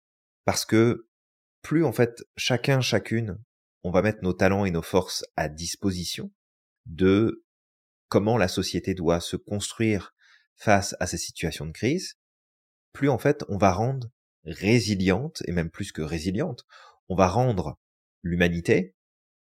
[0.45, 1.09] parce que
[1.63, 3.39] plus en fait chacun, chacune,
[3.85, 6.31] on va mettre nos talents et nos forces à disposition
[6.87, 7.45] de
[8.09, 10.15] comment la société doit se construire
[10.57, 12.15] face à ces situations de crise,
[12.93, 14.11] plus en fait on va rendre
[14.45, 16.65] résiliente, et même plus que résiliente,
[17.09, 17.79] on va rendre
[18.23, 18.95] l'humanité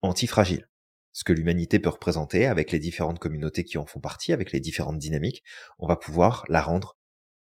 [0.02, 0.68] antifragile.
[1.12, 4.60] Ce que l'humanité peut représenter avec les différentes communautés qui en font partie, avec les
[4.60, 5.42] différentes dynamiques,
[5.78, 6.96] on va pouvoir la rendre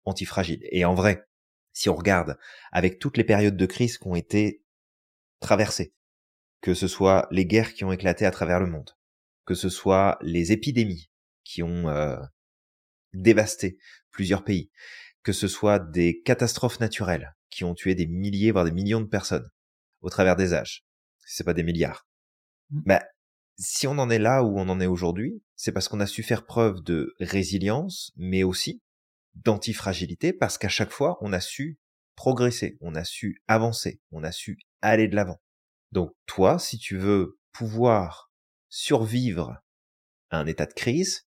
[0.06, 0.60] antifragile.
[0.72, 1.26] Et en vrai,
[1.72, 2.38] si on regarde
[2.72, 4.63] avec toutes les périodes de crise qui ont été
[5.44, 5.94] traversées,
[6.62, 8.92] que ce soit les guerres qui ont éclaté à travers le monde,
[9.46, 11.12] que ce soit les épidémies
[11.44, 12.18] qui ont euh,
[13.14, 13.78] dévasté
[14.12, 14.72] plusieurs pays,
[15.22, 19.08] que ce soit des catastrophes naturelles qui ont tué des milliers, voire des millions de
[19.08, 19.50] personnes
[20.02, 20.86] au travers des âges,
[21.20, 22.08] si c'est pas des milliards.
[22.72, 22.82] Mmh.
[22.86, 23.04] Bah,
[23.58, 26.24] si on en est là où on en est aujourd'hui, c'est parce qu'on a su
[26.24, 28.82] faire preuve de résilience, mais aussi
[29.36, 31.78] d'antifragilité, parce qu'à chaque fois, on a su
[32.16, 35.42] progresser, on a su avancer, on a su aller de l'avant.
[35.92, 38.32] Donc toi, si tu veux pouvoir
[38.70, 39.62] survivre
[40.30, 41.28] à un état de crise,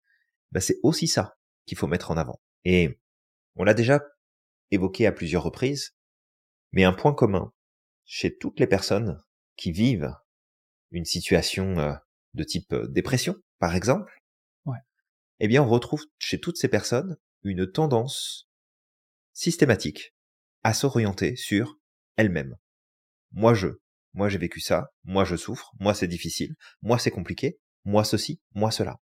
[0.51, 2.41] bah c'est aussi ça qu'il faut mettre en avant.
[2.65, 2.99] Et
[3.55, 4.01] on l'a déjà
[4.71, 5.95] évoqué à plusieurs reprises,
[6.71, 7.53] mais un point commun
[8.05, 9.21] chez toutes les personnes
[9.55, 10.13] qui vivent
[10.91, 11.93] une situation euh,
[12.33, 14.19] de type euh, dépression, par exemple,
[15.39, 18.49] eh bien, on retrouve chez toutes ces personnes une tendance
[19.33, 20.13] systématique
[20.63, 21.77] à s'orienter sur
[22.17, 22.55] elles-mêmes.
[23.31, 23.67] Moi, je,
[24.13, 28.41] moi, j'ai vécu ça, moi, je souffre, moi, c'est difficile, moi, c'est compliqué, moi, ceci,
[28.53, 28.99] moi, cela.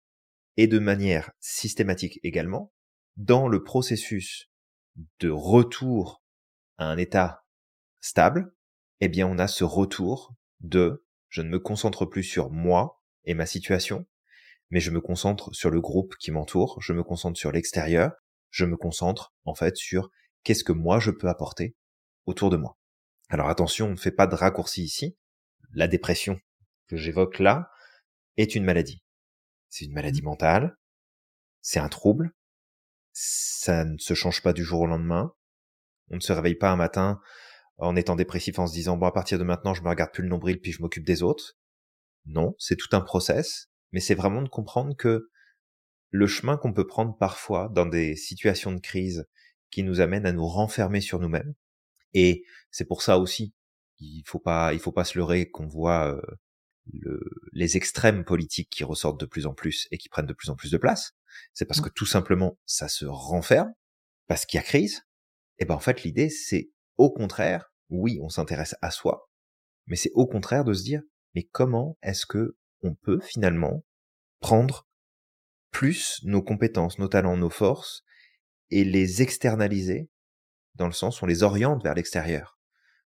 [0.58, 2.72] Et de manière systématique également,
[3.18, 4.50] dans le processus
[5.20, 6.24] de retour
[6.78, 7.44] à un état
[8.02, 8.54] stable,
[9.00, 13.34] eh bien, on a ce retour de je ne me concentre plus sur moi et
[13.34, 14.06] ma situation,
[14.70, 18.12] mais je me concentre sur le groupe qui m'entoure, je me concentre sur l'extérieur,
[18.50, 20.10] je me concentre en fait sur
[20.44, 21.76] qu'est-ce que moi je peux apporter
[22.26, 22.78] autour de moi.
[23.30, 25.18] Alors attention, on ne fait pas de raccourci ici.
[25.74, 26.40] La dépression
[26.88, 27.70] que j'évoque là
[28.38, 29.04] est une maladie.
[29.70, 30.78] C'est une maladie mentale,
[31.62, 32.32] c'est un trouble,
[33.14, 35.34] ça ne se change pas du jour au lendemain.
[36.10, 37.20] On ne se réveille pas un matin
[37.78, 40.24] en étant dépressif en se disant bon à partir de maintenant je me regarde plus
[40.24, 41.58] le nombril puis je m'occupe des autres.
[42.26, 45.30] Non, c'est tout un process, mais c'est vraiment de comprendre que
[46.10, 49.26] le chemin qu'on peut prendre parfois dans des situations de crise
[49.74, 51.54] qui nous amènent à nous renfermer sur nous-mêmes.
[52.14, 53.54] Et c'est pour ça aussi,
[54.00, 56.22] il faut pas, il faut pas se leurrer qu'on voit euh,
[56.92, 57.20] le,
[57.54, 60.56] les extrêmes politiques qui ressortent de plus en plus et qui prennent de plus en
[60.56, 61.14] plus de place.
[61.54, 61.84] C'est parce mmh.
[61.84, 63.74] que tout simplement ça se renferme
[64.28, 65.04] parce qu'il y a crise.
[65.60, 69.30] Et ben en fait l'idée c'est au contraire, oui, on s'intéresse à soi,
[69.88, 71.02] mais c'est au contraire de se dire,
[71.34, 73.84] mais comment est-ce que on peut finalement
[74.40, 74.88] prendre
[75.72, 78.04] plus nos compétences, nos talents, nos forces
[78.74, 80.10] et les externaliser
[80.74, 82.58] dans le sens où on les oriente vers l'extérieur.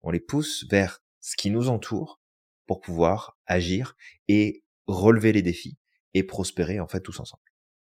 [0.04, 2.20] On les pousse vers ce qui nous entoure
[2.68, 3.96] pour pouvoir agir
[4.28, 5.78] et relever les défis
[6.14, 7.42] et prospérer en fait tous ensemble.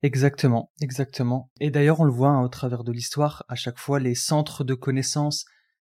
[0.03, 1.51] Exactement, exactement.
[1.59, 4.63] Et d'ailleurs, on le voit hein, au travers de l'histoire, à chaque fois, les centres
[4.63, 5.45] de connaissances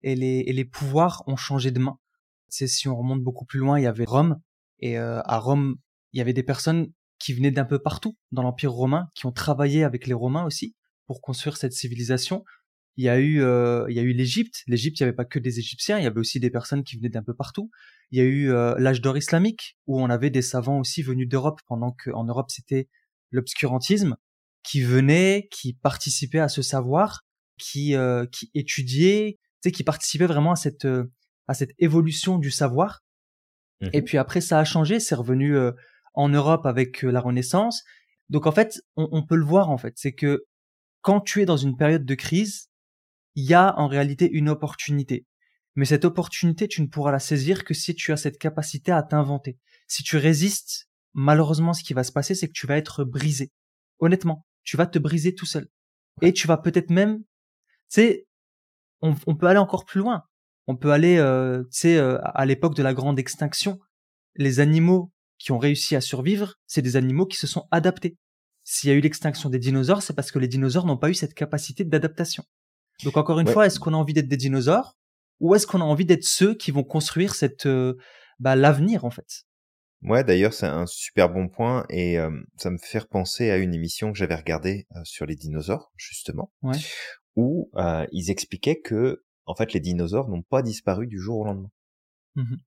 [0.03, 1.99] et les, pouvoirs ont changé de main.
[2.47, 4.39] C'est si on remonte beaucoup plus loin, il y avait Rome
[4.79, 5.75] et euh, à Rome,
[6.13, 9.33] il y avait des personnes qui venaient d'un peu partout dans l'Empire romain, qui ont
[9.33, 10.76] travaillé avec les Romains aussi
[11.07, 12.43] pour construire cette civilisation.
[12.95, 14.63] Il y a eu, euh, il y a eu l'Égypte.
[14.67, 16.97] L'Égypte, il n'y avait pas que des Égyptiens, il y avait aussi des personnes qui
[16.97, 17.69] venaient d'un peu partout.
[18.11, 21.27] Il y a eu euh, l'âge d'or islamique où on avait des savants aussi venus
[21.27, 22.87] d'Europe pendant qu'en Europe c'était
[23.31, 24.15] l'obscurantisme
[24.63, 27.25] qui venaient, qui participaient à ce savoir,
[27.57, 27.95] qui
[28.31, 30.87] qui étudiaient, tu sais, qui participaient vraiment à cette
[31.47, 33.03] à cette évolution du savoir.
[33.81, 35.71] Mmh Et puis après, ça a changé, c'est revenu euh,
[36.13, 37.83] en Europe avec euh, la Renaissance.
[38.29, 40.45] Donc en fait, on, on, peut le voir en fait, c'est que
[41.07, 42.69] quand tu es dans une période de crise,
[43.35, 45.25] il y a en réalité une opportunité.
[45.75, 49.01] Mais cette opportunité, tu ne pourras la saisir que si tu as cette capacité à
[49.03, 49.57] t'inventer.
[49.87, 53.53] Si tu résistes, malheureusement, ce qui va se passer, c'est que tu vas être brisé.
[53.99, 55.69] Honnêtement, tu vas te briser tout seul.
[56.21, 57.25] Et tu vas peut-être même, tu
[57.87, 58.27] sais,
[58.99, 60.25] on, on peut aller encore plus loin
[60.67, 63.79] on peut aller, euh, tu sais, euh, à l'époque de la grande extinction,
[64.35, 68.17] les animaux qui ont réussi à survivre, c'est des animaux qui se sont adaptés.
[68.69, 71.13] S'il y a eu l'extinction des dinosaures, c'est parce que les dinosaures n'ont pas eu
[71.13, 72.43] cette capacité d'adaptation.
[73.05, 74.97] Donc encore une fois, est-ce qu'on a envie d'être des dinosaures
[75.39, 77.95] ou est-ce qu'on a envie d'être ceux qui vont construire cette euh,
[78.39, 79.45] bah, l'avenir en fait?
[80.01, 82.17] Ouais, d'ailleurs, c'est un super bon point et
[82.57, 86.51] ça me fait penser à une émission que j'avais regardée sur les dinosaures justement,
[87.37, 87.71] où
[88.11, 91.71] ils expliquaient que en fait, les dinosaures n'ont pas disparu du jour au lendemain.
[92.35, 92.57] Mmh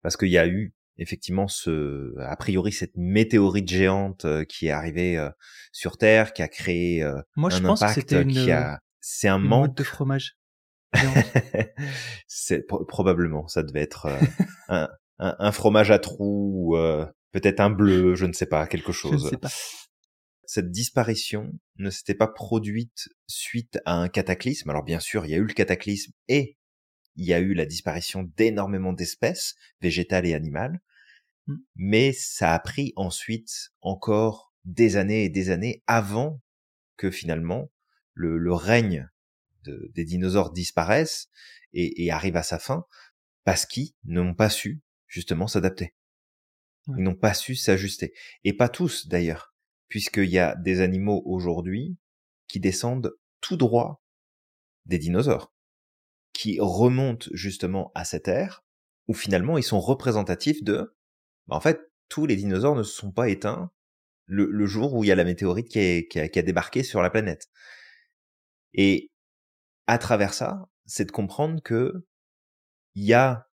[0.00, 4.70] Parce qu'il y a eu effectivement ce, a priori, cette météorite géante euh, qui est
[4.70, 5.30] arrivée euh,
[5.72, 9.28] sur Terre, qui a créé euh, Moi, je pense que c'était une, qui a, c'est
[9.28, 10.36] un manque de fromage.
[12.26, 14.14] C'est probablement, ça devait être
[14.68, 16.76] un, un, fromage à trous,
[17.32, 19.20] peut-être un bleu, je ne sais pas, quelque chose.
[19.20, 19.48] Je ne sais pas.
[20.44, 24.68] Cette disparition ne s'était pas produite suite à un cataclysme.
[24.68, 26.58] Alors bien sûr, il y a eu le cataclysme et
[27.16, 30.80] il y a eu la disparition d'énormément d'espèces, végétales et animales,
[31.46, 31.56] mmh.
[31.76, 36.40] mais ça a pris ensuite encore des années et des années avant
[36.96, 37.70] que finalement
[38.14, 39.08] le, règne
[39.64, 41.28] des dinosaures disparaisse
[41.72, 42.84] et, arrive à sa fin,
[43.44, 45.94] parce qu'ils n'ont pas su justement s'adapter.
[46.88, 48.12] Ils n'ont pas su s'ajuster.
[48.44, 49.54] Et pas tous d'ailleurs,
[49.88, 51.96] puisqu'il y a des animaux aujourd'hui
[52.48, 54.02] qui descendent tout droit
[54.86, 55.52] des dinosaures
[56.42, 58.64] qui remontent justement à cette ère
[59.06, 60.92] où finalement ils sont représentatifs de,
[61.46, 63.70] bah, en fait, tous les dinosaures ne se sont pas éteints
[64.26, 67.48] le, jour où il y a la météorite qui, qui, a, débarqué sur la planète.
[68.74, 69.12] Et
[69.86, 71.92] à travers ça, c'est de comprendre que
[72.96, 73.48] il y a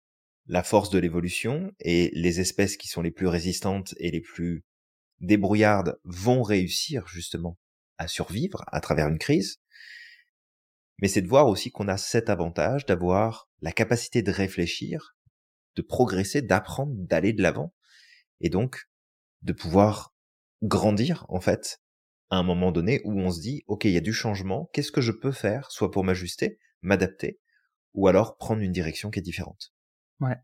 [0.46, 4.64] la force de l'évolution et les espèces qui sont les plus résistantes et les plus
[5.20, 7.58] débrouillardes vont réussir justement
[7.98, 9.60] à survivre à travers une crise
[11.00, 15.16] mais c'est de voir aussi qu'on a cet avantage d'avoir la capacité de réfléchir,
[15.76, 17.74] de progresser, d'apprendre, d'aller de l'avant,
[18.42, 18.90] et donc
[19.42, 20.14] de pouvoir
[20.64, 21.80] grandir en fait
[22.30, 24.92] à un moment donné où on se dit ok il y a du changement, qu'est-ce
[24.92, 27.40] que je peux faire, soit pour m'ajuster, m'adapter,
[27.94, 29.72] ou alors prendre une direction qui est différente.
[30.20, 30.36] Ouais.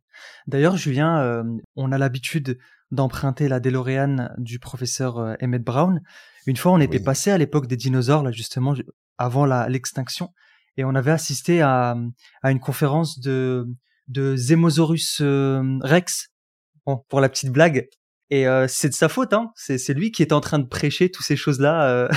[0.46, 1.44] D'ailleurs, Julien, euh,
[1.76, 2.60] on a l'habitude
[2.92, 6.02] d'emprunter la DeLorean du professeur euh, Emmett Brown.
[6.46, 8.76] Une fois, on était passé à l'époque des dinosaures, là justement,
[9.18, 10.30] avant l'extinction,
[10.78, 11.96] et on avait assisté à,
[12.42, 13.68] à une conférence de,
[14.08, 16.30] de Zemosaurus euh, Rex,
[16.86, 17.88] bon, pour la petite blague.
[18.30, 19.52] Et euh, c'est de sa faute, hein.
[19.56, 21.88] C'est, c'est lui qui est en train de prêcher toutes ces choses-là.
[21.90, 22.10] Euh...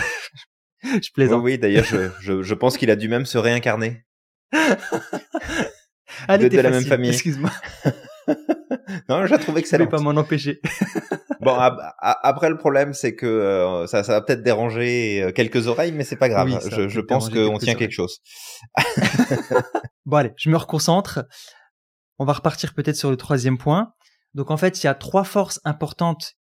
[0.82, 1.42] je plaisante.
[1.42, 4.04] Oui, oui d'ailleurs, je, je, je, pense qu'il a dû même se réincarner.
[6.28, 7.10] Allez, de, de la même famille.
[7.10, 7.50] Excuse-moi.
[9.08, 9.76] non, j'ai trouvé que ça.
[9.76, 10.60] Je vais pas m'en empêcher.
[11.40, 11.56] bon,
[11.98, 16.04] après le problème, c'est que euh, ça, ça va peut-être déranger euh, quelques oreilles, mais
[16.04, 16.48] c'est pas grave.
[16.70, 18.20] je, je pense qu'on tient quelque chose.
[20.06, 21.24] bon allez, je me reconcentre.
[22.18, 23.92] On va repartir peut-être sur le troisième point.
[24.34, 26.34] Donc en fait, il y a trois forces importantes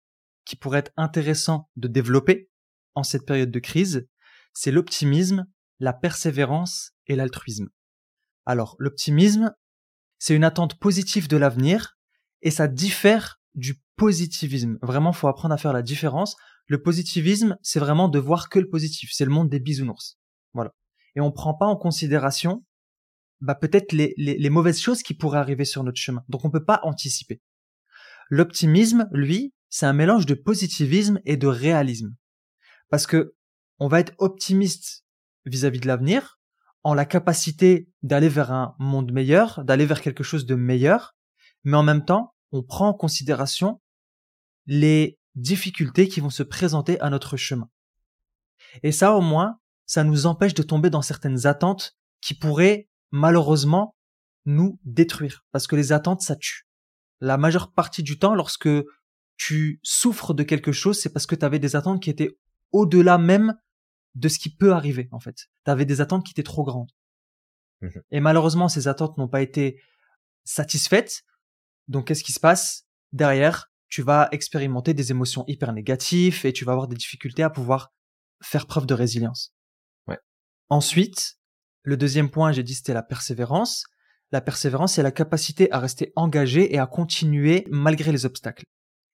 [0.45, 2.49] qui pourraient être intéressantes de développer
[2.93, 4.07] en cette période de crise.
[4.53, 5.45] C'est l'optimisme,
[5.79, 7.67] la persévérance et l'altruisme.
[8.45, 9.53] Alors, l'optimisme,
[10.19, 11.97] c'est une attente positive de l'avenir
[12.41, 14.77] et ça diffère du positivisme.
[14.81, 16.35] Vraiment, faut apprendre à faire la différence.
[16.67, 19.11] Le positivisme, c'est vraiment de voir que le positif.
[19.13, 20.17] C'est le monde des bisounours.
[20.53, 20.73] Voilà.
[21.15, 22.65] Et on prend pas en considération,
[23.39, 26.23] bah, peut-être les, les, mauvaises choses qui pourraient arriver sur notre chemin.
[26.27, 27.41] Donc on peut pas anticiper.
[28.29, 32.15] L'optimisme, lui, c'est un mélange de positivisme et de réalisme.
[32.89, 33.35] Parce que
[33.79, 35.05] on va être optimiste
[35.45, 36.34] vis-à-vis de l'avenir,
[36.85, 41.15] en la capacité d'aller vers un monde meilleur, d'aller vers quelque chose de meilleur,
[41.63, 43.81] mais en même temps, on prend en considération
[44.67, 47.71] les difficultés qui vont se présenter à notre chemin.
[48.83, 53.95] Et ça, au moins, ça nous empêche de tomber dans certaines attentes qui pourraient, malheureusement,
[54.45, 55.43] nous détruire.
[55.51, 56.67] Parce que les attentes, ça tue.
[57.19, 58.69] La majeure partie du temps, lorsque
[59.37, 62.37] tu souffres de quelque chose, c'est parce que tu avais des attentes qui étaient
[62.71, 63.55] au-delà même
[64.15, 65.35] de ce qui peut arriver, en fait.
[65.65, 66.91] Tu avais des attentes qui étaient trop grandes.
[67.81, 69.81] Mmh Et malheureusement, ces attentes n'ont pas été
[70.45, 71.23] satisfaites.
[71.87, 72.87] Donc, qu'est-ce qui se passe?
[73.11, 77.49] Derrière, tu vas expérimenter des émotions hyper négatives et tu vas avoir des difficultés à
[77.49, 77.93] pouvoir
[78.41, 79.53] faire preuve de résilience.
[80.07, 80.19] Ouais.
[80.69, 81.37] Ensuite,
[81.83, 83.83] le deuxième point, j'ai dit, c'était la persévérance.
[84.31, 88.65] La persévérance, c'est la capacité à rester engagé et à continuer malgré les obstacles.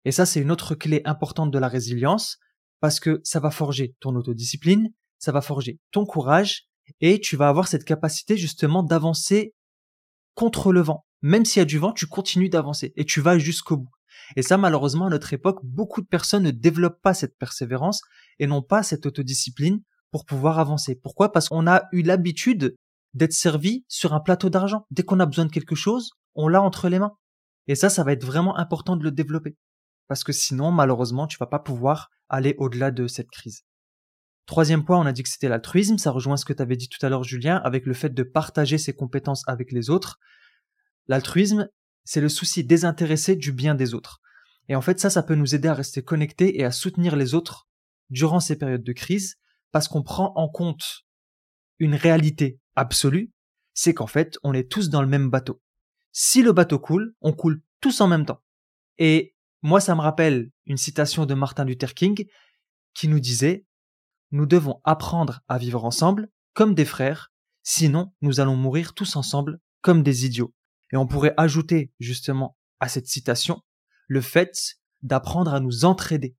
[0.05, 2.39] Et ça, c'est une autre clé importante de la résilience
[2.81, 6.67] parce que ça va forger ton autodiscipline, ça va forger ton courage
[6.99, 9.53] et tu vas avoir cette capacité justement d'avancer
[10.35, 13.37] contre le vent même s'il y a du vent, tu continues d'avancer et tu vas
[13.37, 13.91] jusqu'au bout.
[14.35, 18.01] Et ça, malheureusement, à notre époque, beaucoup de personnes ne développent pas cette persévérance
[18.39, 19.81] et n'ont pas cette autodiscipline
[20.11, 20.95] pour pouvoir avancer.
[20.95, 21.31] Pourquoi?
[21.31, 22.75] Parce qu'on a eu l'habitude
[23.13, 24.85] d'être servi sur un plateau d'argent.
[24.89, 27.13] Dès qu'on a besoin de quelque chose, on l'a entre les mains.
[27.67, 29.55] Et ça, ça va être vraiment important de le développer.
[30.11, 33.63] Parce que sinon, malheureusement, tu vas pas pouvoir aller au-delà de cette crise.
[34.45, 35.97] Troisième point, on a dit que c'était l'altruisme.
[35.97, 38.23] Ça rejoint ce que tu avais dit tout à l'heure, Julien, avec le fait de
[38.23, 40.19] partager ses compétences avec les autres.
[41.07, 41.69] L'altruisme,
[42.03, 44.19] c'est le souci désintéressé du bien des autres.
[44.67, 47.33] Et en fait, ça, ça peut nous aider à rester connectés et à soutenir les
[47.33, 47.69] autres
[48.09, 49.37] durant ces périodes de crise,
[49.71, 51.05] parce qu'on prend en compte
[51.79, 53.31] une réalité absolue,
[53.73, 55.61] c'est qu'en fait, on est tous dans le même bateau.
[56.11, 58.43] Si le bateau coule, on coule tous en même temps.
[58.97, 62.25] Et moi, ça me rappelle une citation de Martin Luther King
[62.93, 63.65] qui nous disait
[64.31, 67.31] Nous devons apprendre à vivre ensemble comme des frères
[67.63, 70.53] Sinon, nous allons mourir tous ensemble comme des idiots.
[70.91, 73.61] Et on pourrait ajouter justement à cette citation
[74.07, 76.35] le fait d'apprendre à nous entraider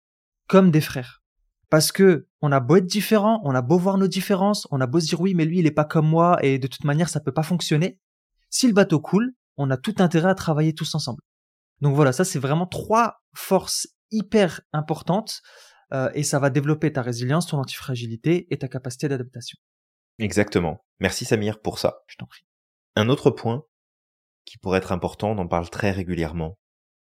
[0.49, 1.23] comme des frères.
[1.71, 4.87] Parce que on a beau être différents, on a beau voir nos différences, on a
[4.87, 7.09] beau se dire oui, mais lui il est pas comme moi et de toute manière
[7.09, 7.99] ça peut pas fonctionner.
[8.51, 11.23] Si le bateau coule, on a tout intérêt à travailler tous ensemble.
[11.83, 15.43] Donc voilà, ça c'est vraiment trois forces hyper importantes
[15.93, 19.59] euh, et ça va développer ta résilience, ton antifragilité et ta capacité d'adaptation.
[20.19, 20.85] Exactement.
[21.01, 22.05] Merci Samir pour ça.
[22.07, 22.47] Je t'en prie.
[22.95, 23.65] Un autre point
[24.45, 26.57] qui pourrait être important, on en parle très régulièrement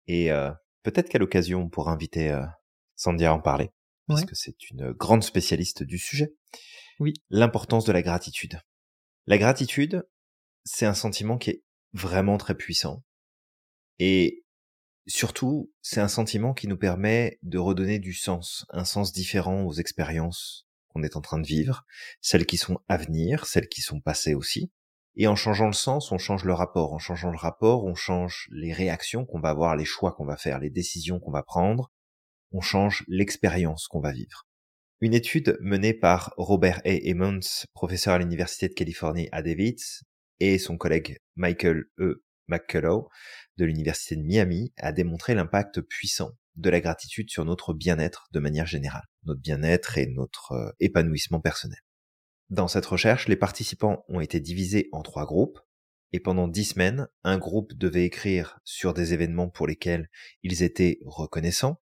[0.07, 0.51] et euh,
[0.83, 2.45] peut-être qu'à l'occasion on pourra inviter euh,
[2.95, 3.71] Sandy à en parler
[4.07, 6.35] puisque c'est une grande spécialiste du sujet.
[6.99, 7.15] Oui.
[7.31, 8.61] L'importance de la gratitude.
[9.27, 10.09] La gratitude,
[10.65, 13.05] c'est un sentiment qui est vraiment très puissant.
[13.99, 14.45] Et
[15.09, 19.73] surtout, c'est un sentiment qui nous permet de redonner du sens, un sens différent aux
[19.73, 21.85] expériences qu'on est en train de vivre,
[22.21, 24.71] celles qui sont à venir, celles qui sont passées aussi.
[25.17, 26.93] Et en changeant le sens, on change le rapport.
[26.93, 30.37] En changeant le rapport, on change les réactions qu'on va avoir, les choix qu'on va
[30.37, 31.91] faire, les décisions qu'on va prendre,
[32.53, 34.47] on change l'expérience qu'on va vivre.
[35.01, 37.11] Une étude menée par Robert A.
[37.11, 37.41] Emmons,
[37.73, 40.05] professeur à l'Université de Californie à Davis,
[40.41, 42.23] et son collègue Michael E.
[42.49, 43.09] McCullough
[43.57, 48.41] de l'Université de Miami a démontré l'impact puissant de la gratitude sur notre bien-être de
[48.41, 51.79] manière générale, notre bien-être et notre euh, épanouissement personnel.
[52.51, 55.59] Dans cette recherche, les participants ont été divisés en trois groupes,
[56.13, 60.09] et pendant dix semaines, un groupe devait écrire sur des événements pour lesquels
[60.43, 61.81] ils étaient reconnaissants,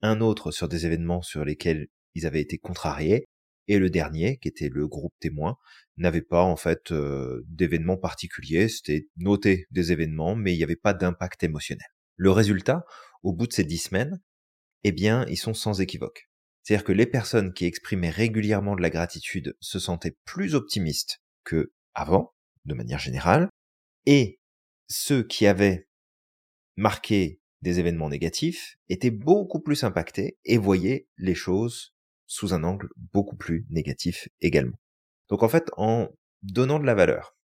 [0.00, 3.26] un autre sur des événements sur lesquels ils avaient été contrariés,
[3.68, 5.56] et le dernier, qui était le groupe témoin,
[5.96, 10.76] n'avait pas en fait euh, d'événements particuliers, c'était noter des événements, mais il n'y avait
[10.76, 11.86] pas d'impact émotionnel.
[12.16, 12.84] Le résultat,
[13.22, 14.20] au bout de ces dix semaines,
[14.84, 16.28] eh bien, ils sont sans équivoque.
[16.62, 21.72] C'est-à-dire que les personnes qui exprimaient régulièrement de la gratitude se sentaient plus optimistes que
[21.94, 22.34] avant,
[22.64, 23.48] de manière générale,
[24.06, 24.40] et
[24.88, 25.88] ceux qui avaient
[26.76, 31.93] marqué des événements négatifs étaient beaucoup plus impactés et voyaient les choses
[32.34, 34.80] sous un angle beaucoup plus négatif également.
[35.28, 36.08] Donc en fait, en
[36.42, 37.36] donnant de la valeur,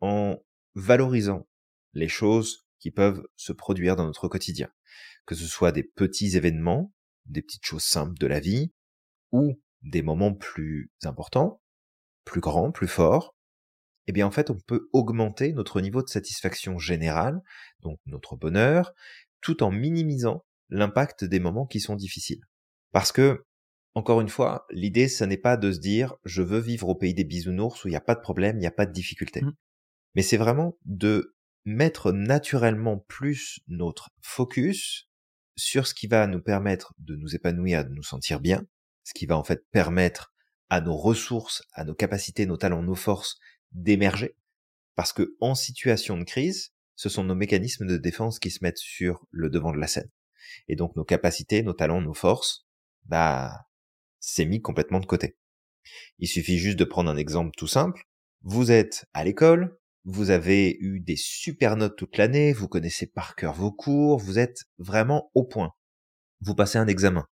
[0.00, 0.38] en
[0.74, 1.46] valorisant
[1.92, 4.70] les choses qui peuvent se produire dans notre quotidien,
[5.26, 6.90] que ce soit des petits événements,
[7.26, 8.72] des petites choses simples de la vie,
[9.30, 11.60] ou des moments plus importants,
[12.24, 13.36] plus grands, plus forts,
[14.06, 17.42] eh bien en fait on peut augmenter notre niveau de satisfaction générale,
[17.80, 18.94] donc notre bonheur,
[19.42, 22.40] tout en minimisant l'impact des moments qui sont difficiles.
[22.90, 23.44] Parce que,
[23.94, 27.14] encore une fois, l'idée, ce n'est pas de se dire, je veux vivre au pays
[27.14, 29.42] des bisounours où il n'y a pas de problème, il n'y a pas de difficulté.
[29.42, 29.52] Mmh.
[30.14, 31.34] Mais c'est vraiment de
[31.64, 35.08] mettre naturellement plus notre focus
[35.56, 38.64] sur ce qui va nous permettre de nous épanouir, de nous sentir bien,
[39.04, 40.32] ce qui va en fait permettre
[40.70, 43.38] à nos ressources, à nos capacités, nos talents, nos forces
[43.72, 44.36] d'émerger.
[44.94, 48.78] Parce que en situation de crise, ce sont nos mécanismes de défense qui se mettent
[48.78, 50.10] sur le devant de la scène.
[50.68, 52.66] Et donc nos capacités, nos talents, nos forces,
[53.04, 53.66] bah,
[54.20, 55.36] c'est mis complètement de côté.
[56.18, 58.04] Il suffit juste de prendre un exemple tout simple.
[58.42, 63.34] Vous êtes à l'école, vous avez eu des super notes toute l'année, vous connaissez par
[63.34, 65.72] cœur vos cours, vous êtes vraiment au point.
[66.40, 67.26] Vous passez un examen.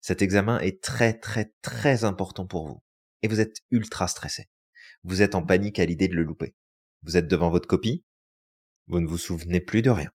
[0.00, 2.82] Cet examen est très très très important pour vous.
[3.22, 4.48] Et vous êtes ultra stressé.
[5.02, 6.54] Vous êtes en panique à l'idée de le louper.
[7.02, 8.04] Vous êtes devant votre copie,
[8.86, 10.10] vous ne vous souvenez plus de rien.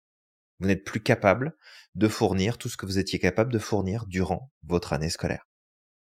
[0.59, 1.57] Vous n'êtes plus capable
[1.95, 5.47] de fournir tout ce que vous étiez capable de fournir durant votre année scolaire.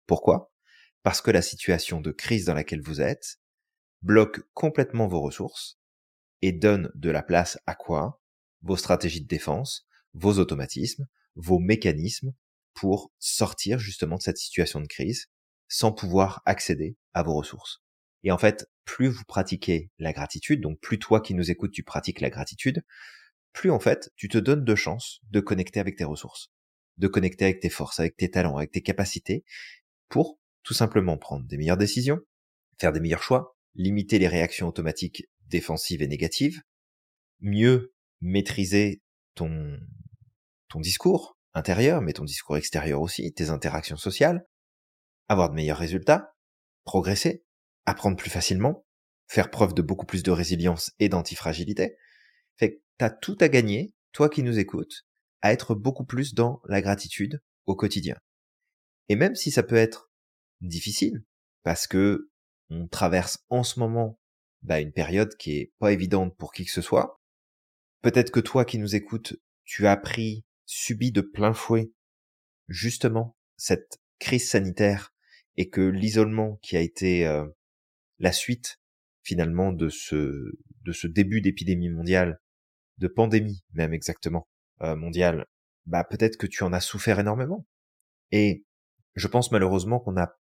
[0.08, 0.52] Pourquoi?
[1.04, 3.40] Parce que la situation de crise dans laquelle vous êtes
[4.02, 5.80] bloque complètement vos ressources
[6.42, 8.22] et donne de la place à quoi?
[8.62, 12.34] Vos stratégies de défense, vos automatismes, vos mécanismes
[12.74, 15.28] pour sortir justement de cette situation de crise
[15.68, 17.84] sans pouvoir accéder à vos ressources.
[18.24, 21.84] Et en fait, plus vous pratiquez la gratitude, donc plus toi qui nous écoutes, tu
[21.84, 22.84] pratiques la gratitude,
[23.54, 26.52] plus en fait, tu te donnes de chances de connecter avec tes ressources,
[26.98, 29.44] de connecter avec tes forces, avec tes talents, avec tes capacités,
[30.10, 32.20] pour tout simplement prendre des meilleures décisions,
[32.80, 36.62] faire des meilleurs choix, limiter les réactions automatiques défensives et négatives,
[37.40, 39.02] mieux maîtriser
[39.36, 39.80] ton,
[40.70, 44.46] ton discours intérieur, mais ton discours extérieur aussi, tes interactions sociales,
[45.28, 46.36] avoir de meilleurs résultats,
[46.84, 47.44] progresser,
[47.86, 48.86] apprendre plus facilement,
[49.28, 51.98] faire preuve de beaucoup plus de résilience et d'antifragilité.
[52.58, 55.06] Fait que t'as tout à gagner, toi qui nous écoutes,
[55.42, 58.16] à être beaucoup plus dans la gratitude au quotidien.
[59.10, 60.12] Et même si ça peut être
[60.62, 61.24] difficile,
[61.64, 62.30] parce que
[62.70, 64.20] on traverse en ce moment
[64.62, 67.22] bah, une période qui est pas évidente pour qui que ce soit,
[68.02, 71.92] peut-être que toi qui nous écoutes, tu as appris, subi de plein fouet,
[72.68, 75.14] justement, cette crise sanitaire
[75.56, 77.46] et que l'isolement qui a été euh,
[78.20, 78.80] la suite
[79.24, 82.40] finalement de ce début d'épidémie mondiale,
[82.98, 84.48] de pandémie même exactement
[84.82, 85.46] euh, mondiale,
[85.86, 87.66] bah peut-être que tu en as souffert énormément.
[88.32, 88.66] Et
[89.18, 90.38] je pense malheureusement qu'on n'a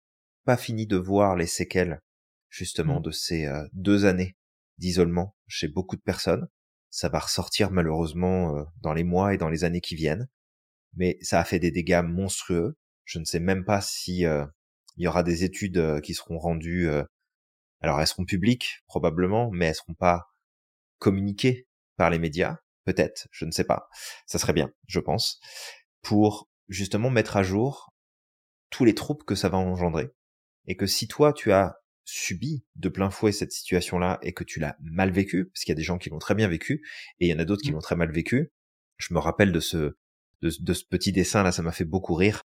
[0.45, 2.01] pas fini de voir les séquelles
[2.49, 3.03] justement mmh.
[3.03, 4.37] de ces euh, deux années
[4.79, 6.49] d'isolement chez beaucoup de personnes.
[6.91, 10.29] Ça va ressortir malheureusement euh, dans les mois et dans les années qui viennent,
[10.95, 12.77] mais ça a fait des dégâts monstrueux.
[13.05, 16.89] Je ne sais même pas si il y aura des études qui seront rendues
[17.83, 20.33] alors elles seront publiques probablement, mais elles seront pas
[20.99, 21.66] communiquées
[21.97, 23.89] par les médias, peut-être, je ne sais pas.
[24.27, 25.41] Ça serait bien, je pense,
[26.01, 27.91] pour justement mettre à jour
[28.73, 30.11] tous les troubles que ça va engendrer.
[30.66, 34.59] Et que si toi tu as subi de plein fouet cette situation-là et que tu
[34.59, 36.85] l'as mal vécu, parce qu'il y a des gens qui l'ont très bien vécu
[37.20, 37.75] et il y en a d'autres qui mmh.
[37.75, 38.51] l'ont très mal vécu.
[38.99, 39.97] Je me rappelle de ce
[40.41, 42.43] de, de ce petit dessin là, ça m'a fait beaucoup rire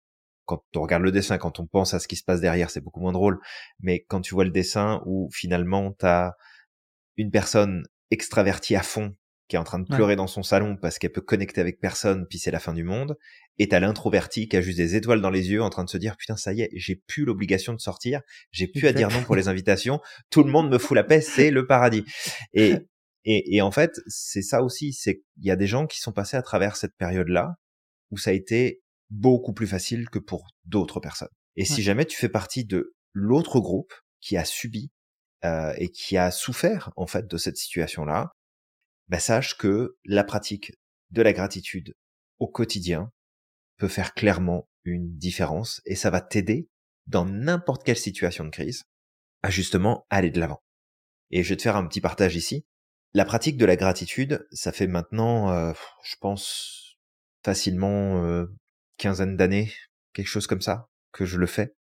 [0.48, 2.82] quand on regarde le dessin, quand on pense à ce qui se passe derrière, c'est
[2.82, 3.40] beaucoup moins drôle.
[3.80, 6.32] Mais quand tu vois le dessin où finalement t'as
[7.18, 9.16] une personne extravertie à fond
[9.48, 12.28] qui est en train de pleurer dans son salon parce qu'elle peut connecter avec personne,
[12.28, 13.18] puis c'est la fin du monde,
[13.58, 15.98] et t'as l'introverti qui a juste des étoiles dans les yeux en train de se
[15.98, 18.22] dire putain ça y est, j'ai plus l'obligation de sortir,
[18.52, 21.22] j'ai plus à dire non pour les invitations, tout le monde me fout la paix,
[21.22, 22.04] c'est le paradis.
[22.54, 22.74] Et
[23.26, 26.12] et, et en fait c'est ça aussi, c'est il y a des gens qui sont
[26.12, 27.56] passés à travers cette période là
[28.12, 31.30] où ça a été beaucoup plus facile que pour d'autres personnes.
[31.56, 34.92] Et si jamais tu fais partie de l'autre groupe qui a subi
[35.44, 38.32] euh, et qui a souffert en fait de cette situation-là,
[39.08, 40.74] bah, sache que la pratique
[41.12, 41.96] de la gratitude
[42.40, 43.12] au quotidien
[43.78, 46.70] peut faire clairement une différence et ça va t'aider
[47.06, 48.84] dans n'importe quelle situation de crise
[49.44, 50.62] à justement aller de l'avant.
[51.32, 52.66] Et je vais te faire un petit partage ici.
[53.14, 56.98] La pratique de la gratitude, ça fait maintenant, euh, je pense,
[57.44, 58.46] facilement euh,
[58.98, 59.74] quinzaine d'années,
[60.14, 61.76] quelque chose comme ça, que je le fais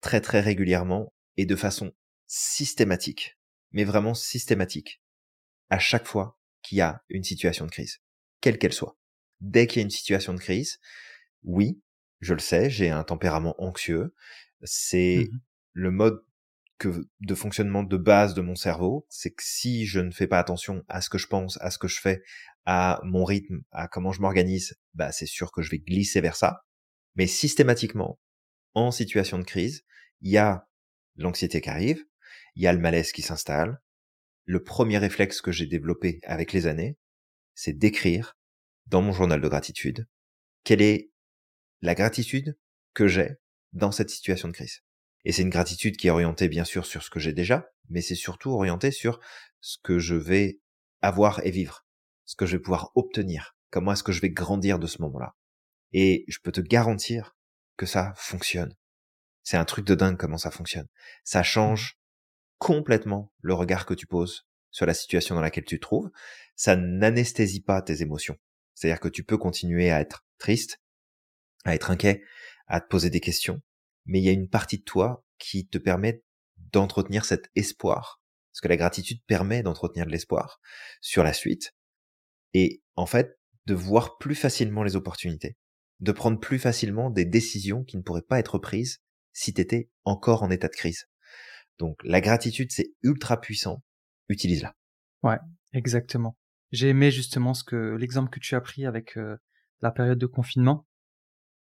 [0.00, 1.92] très très régulièrement et de façon
[2.26, 3.38] systématique,
[3.72, 5.02] mais vraiment systématique,
[5.70, 8.00] à chaque fois qu'il y a une situation de crise,
[8.40, 8.96] quelle qu'elle soit.
[9.40, 10.78] Dès qu'il y a une situation de crise,
[11.42, 11.80] oui,
[12.20, 14.14] je le sais, j'ai un tempérament anxieux,
[14.62, 15.38] c'est mmh
[15.74, 16.22] le mode
[16.78, 20.38] que, de fonctionnement de base de mon cerveau, c'est que si je ne fais pas
[20.38, 22.22] attention à ce que je pense, à ce que je fais,
[22.64, 26.36] à mon rythme, à comment je m'organise, bah c'est sûr que je vais glisser vers
[26.36, 26.64] ça.
[27.16, 28.18] Mais systématiquement,
[28.74, 29.84] en situation de crise,
[30.20, 30.68] il y a
[31.16, 32.04] l'anxiété qui arrive,
[32.54, 33.80] il y a le malaise qui s'installe.
[34.44, 36.96] Le premier réflexe que j'ai développé avec les années,
[37.54, 38.36] c'est d'écrire
[38.86, 40.08] dans mon journal de gratitude
[40.64, 41.10] quelle est
[41.80, 42.56] la gratitude
[42.94, 43.36] que j'ai
[43.72, 44.82] dans cette situation de crise.
[45.24, 48.00] Et c'est une gratitude qui est orientée bien sûr sur ce que j'ai déjà, mais
[48.00, 49.20] c'est surtout orienté sur
[49.60, 50.60] ce que je vais
[51.00, 51.84] avoir et vivre
[52.24, 55.34] ce que je vais pouvoir obtenir, comment est-ce que je vais grandir de ce moment-là.
[55.92, 57.36] Et je peux te garantir
[57.76, 58.74] que ça fonctionne.
[59.42, 60.88] C'est un truc de dingue comment ça fonctionne.
[61.24, 61.98] Ça change
[62.62, 66.12] complètement le regard que tu poses sur la situation dans laquelle tu te trouves.
[66.54, 68.38] Ça n'anesthésie pas tes émotions.
[68.76, 70.80] C'est-à-dire que tu peux continuer à être triste,
[71.64, 72.22] à être inquiet,
[72.68, 73.60] à te poser des questions,
[74.06, 76.22] mais il y a une partie de toi qui te permet
[76.56, 80.60] d'entretenir cet espoir, parce que la gratitude permet d'entretenir de l'espoir
[81.00, 81.74] sur la suite,
[82.54, 85.56] et en fait de voir plus facilement les opportunités,
[85.98, 89.02] de prendre plus facilement des décisions qui ne pourraient pas être prises
[89.32, 91.08] si tu étais encore en état de crise.
[91.78, 93.82] Donc la gratitude, c'est ultra puissant,
[94.28, 94.74] utilise-la.
[95.22, 95.38] Ouais,
[95.72, 96.36] exactement.
[96.70, 99.36] J'ai aimé justement ce que l'exemple que tu as pris avec euh,
[99.80, 100.86] la période de confinement.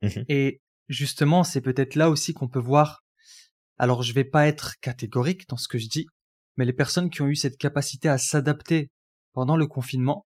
[0.01, 3.03] Mmh Et justement, c'est peut-être là aussi qu'on peut voir.
[3.77, 6.07] Alors, je vais pas être catégorique dans ce que je dis,
[6.57, 8.91] mais les personnes qui ont eu cette capacité à s'adapter
[9.33, 10.25] pendant le confinement,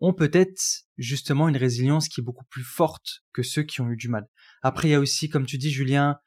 [0.00, 0.60] ont peut-être
[0.98, 4.26] justement une résilience qui est beaucoup plus forte que ceux qui ont eu du mal.
[4.62, 6.18] Après, il y a aussi, comme tu dis, Julien,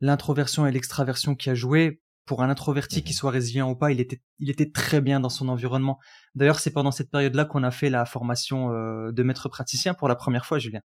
[0.00, 2.00] l'introversion et l'extraversion qui a joué.
[2.26, 5.20] Pour un introverti qui mmh soit résilient ou pas, il était, il était très bien
[5.20, 5.98] dans son environnement.
[6.34, 10.08] D'ailleurs, c'est pendant cette période-là qu'on a fait la formation euh, de maître praticien pour
[10.08, 10.80] la première fois, Julien.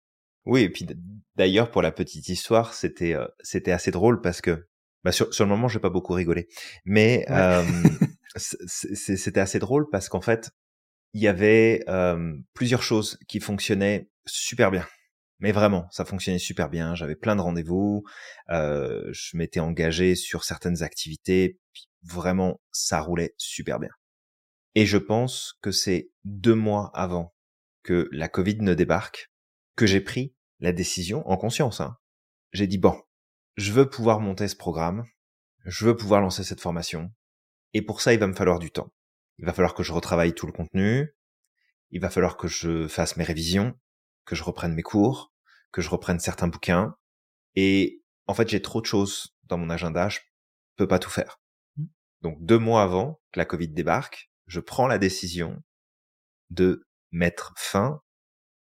[0.45, 0.85] Oui, et puis
[1.35, 4.67] d'ailleurs, pour la petite histoire, c'était euh, c'était assez drôle parce que
[5.03, 6.47] bah, sur, sur le moment, j'ai pas beaucoup rigolé,
[6.85, 7.63] mais euh,
[8.35, 10.51] c'était assez drôle parce qu'en fait,
[11.13, 14.85] il y avait euh, plusieurs choses qui fonctionnaient super bien.
[15.41, 16.95] Mais vraiment, ça fonctionnait super bien.
[16.95, 18.03] J'avais plein de rendez-vous.
[18.49, 21.59] Euh, je m'étais engagé sur certaines activités.
[22.03, 23.89] Vraiment, ça roulait super bien.
[24.75, 27.33] Et je pense que c'est deux mois avant
[27.83, 29.29] que la Covid ne débarque
[29.75, 31.81] que j'ai pris la décision en conscience.
[31.81, 31.97] Hein.
[32.53, 32.97] J'ai dit bon,
[33.57, 35.03] je veux pouvoir monter ce programme.
[35.65, 37.11] Je veux pouvoir lancer cette formation.
[37.73, 38.91] Et pour ça, il va me falloir du temps
[39.41, 41.15] il va falloir que je retravaille tout le contenu,
[41.89, 43.77] il va falloir que je fasse mes révisions,
[44.23, 45.30] que je reprenne mes cours,
[45.71, 46.95] que je reprenne certains bouquins.
[47.55, 50.19] Et en fait, j'ai trop de choses dans mon agenda, je
[50.77, 51.39] peux pas tout faire.
[51.77, 51.85] Mmh.
[52.21, 55.61] Donc deux mois avant que la Covid débarque, je prends la décision
[56.49, 58.01] de mettre fin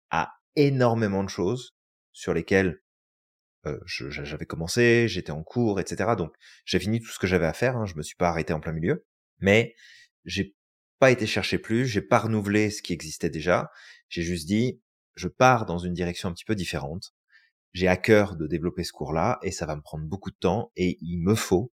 [0.10, 1.76] à énormément de choses
[2.14, 2.82] sur lesquelles
[3.66, 6.12] euh, j'avais commencé, j'étais en cours, etc.
[6.18, 6.34] Donc
[6.66, 7.78] j'ai fini tout ce que j'avais à faire.
[7.78, 9.06] Hein, je me suis pas arrêté en plein milieu,
[9.40, 9.76] mais
[10.26, 10.56] j'ai
[11.00, 13.72] pas été chercher plus, j'ai pas renouvelé ce qui existait déjà.
[14.10, 14.82] J'ai juste dit,
[15.18, 17.14] je pars dans une direction un petit peu différente.
[17.74, 20.72] J'ai à cœur de développer ce cours-là et ça va me prendre beaucoup de temps
[20.76, 21.72] et il me faut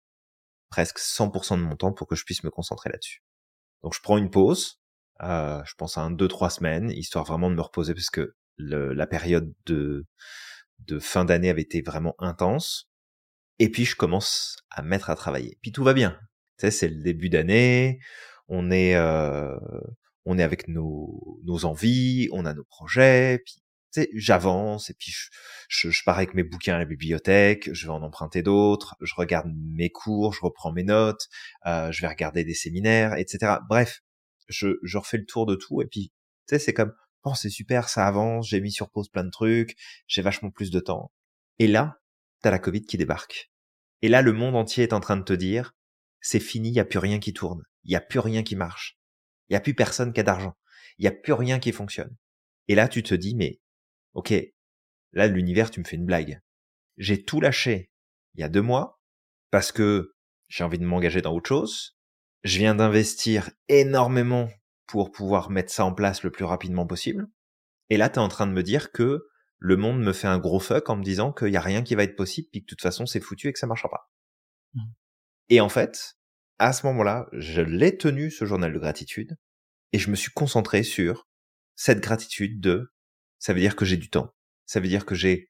[0.69, 3.23] presque 100% de mon temps pour que je puisse me concentrer là-dessus.
[3.83, 4.79] Donc je prends une pause,
[5.21, 8.35] euh, je pense à un deux trois semaines, histoire vraiment de me reposer parce que
[8.57, 10.05] la période de
[10.79, 12.89] de fin d'année avait été vraiment intense.
[13.59, 15.57] Et puis je commence à mettre à travailler.
[15.61, 16.17] Puis tout va bien.
[16.57, 17.99] Tu sais, c'est le début d'année,
[18.47, 19.57] on est euh,
[20.25, 23.39] on est avec nos nos envies, on a nos projets.
[23.45, 23.61] Puis
[24.13, 25.29] j'avance et puis je,
[25.67, 29.13] je, je, pars avec mes bouquins à la bibliothèque, je vais en emprunter d'autres, je
[29.15, 31.27] regarde mes cours, je reprends mes notes,
[31.65, 33.57] euh, je vais regarder des séminaires, etc.
[33.67, 34.01] Bref,
[34.47, 36.11] je, je refais le tour de tout et puis
[36.47, 36.93] tu sais, c'est comme
[37.23, 39.75] oh c'est super, ça avance, j'ai mis sur pause plein de trucs,
[40.07, 41.11] j'ai vachement plus de temps.
[41.59, 41.99] Et là,
[42.41, 43.51] t'as la Covid qui débarque.
[44.01, 45.73] Et là, le monde entier est en train de te dire,
[46.21, 48.97] c'est fini, y a plus rien qui tourne, y a plus rien qui marche,
[49.51, 50.55] il y a plus personne qui a d'argent,
[50.97, 52.15] il y a plus rien qui fonctionne.
[52.69, 53.59] Et là, tu te dis, mais
[54.13, 54.33] ok,
[55.11, 56.39] là l'univers, tu me fais une blague.
[56.95, 57.91] J'ai tout lâché
[58.33, 59.01] il y a deux mois
[59.49, 60.15] parce que
[60.47, 61.97] j'ai envie de m'engager dans autre chose.
[62.43, 64.49] Je viens d'investir énormément
[64.87, 67.27] pour pouvoir mettre ça en place le plus rapidement possible.
[67.89, 69.27] Et là, tu es en train de me dire que
[69.57, 71.95] le monde me fait un gros fuck en me disant qu'il n'y a rien qui
[71.95, 74.09] va être possible, puis que de toute façon, c'est foutu et que ça marchera pas.
[74.75, 74.81] Mmh.
[75.49, 76.15] Et en fait,
[76.61, 79.35] à ce moment-là, je l'ai tenu, ce journal de gratitude,
[79.93, 81.27] et je me suis concentré sur
[81.75, 82.93] cette gratitude de,
[83.39, 84.33] ça veut dire que j'ai du temps.
[84.67, 85.49] Ça veut dire que j'ai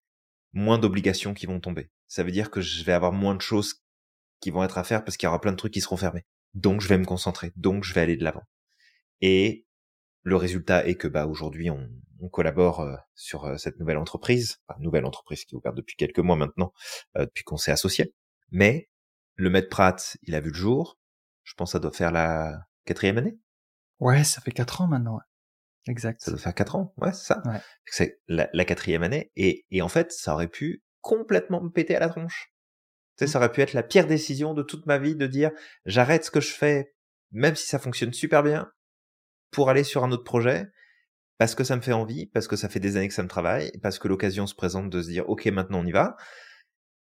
[0.53, 1.91] moins d'obligations qui vont tomber.
[2.07, 3.83] Ça veut dire que je vais avoir moins de choses
[4.39, 6.25] qui vont être à faire parce qu'il y aura plein de trucs qui seront fermés.
[6.53, 7.51] Donc je vais me concentrer.
[7.57, 8.43] Donc je vais aller de l'avant.
[9.19, 9.65] Et
[10.23, 11.89] le résultat est que bah aujourd'hui on,
[12.21, 16.19] on collabore euh, sur euh, cette nouvelle entreprise, nouvelle entreprise qui est ouverte depuis quelques
[16.19, 16.71] mois maintenant,
[17.17, 18.13] euh, depuis qu'on s'est associé.
[18.51, 18.89] Mais
[19.35, 20.99] le maître Pratt, il a vu le jour.
[21.43, 23.37] Je pense que ça doit faire la quatrième année.
[23.99, 25.19] Ouais, ça fait quatre ans maintenant.
[25.87, 26.21] Exact.
[26.21, 27.41] Ça doit faire quatre ans, ouais, c'est ça.
[27.85, 29.31] C'est la, la, quatrième année.
[29.35, 32.53] Et, et en fait, ça aurait pu complètement me péter à la tronche.
[33.17, 33.27] Tu sais, mmh.
[33.27, 35.51] ça aurait pu être la pire décision de toute ma vie de dire
[35.85, 36.93] j'arrête ce que je fais,
[37.31, 38.71] même si ça fonctionne super bien,
[39.49, 40.67] pour aller sur un autre projet
[41.41, 43.27] parce que ça me fait envie, parce que ça fait des années que ça me
[43.27, 46.15] travaille, parce que l'occasion se présente de se dire ok maintenant on y va.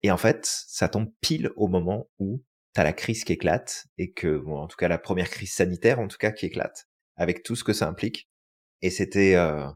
[0.03, 2.41] Et en fait, ça tombe pile au moment où
[2.73, 5.99] t'as la crise qui éclate et que bon en tout cas la première crise sanitaire
[5.99, 8.29] en tout cas qui éclate avec tout ce que ça implique.
[8.81, 9.67] Et c'était euh,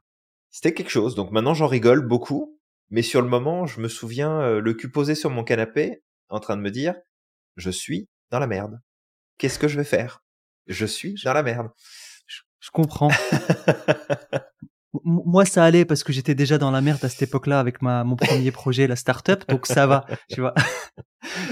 [0.52, 1.16] c'était quelque chose.
[1.16, 4.92] Donc maintenant j'en rigole beaucoup, mais sur le moment je me souviens euh, le cul
[4.92, 6.96] posé sur mon canapé en train de me dire
[7.58, 8.80] je suis dans la merde.
[9.38, 10.24] Qu'est-ce que je vais faire?
[10.68, 11.70] Je suis dans la merde.
[12.60, 13.12] Je comprends.
[15.04, 18.04] Moi, ça allait parce que j'étais déjà dans la merde à cette époque-là avec ma,
[18.04, 20.54] mon premier projet, la startup, donc ça va, tu vois.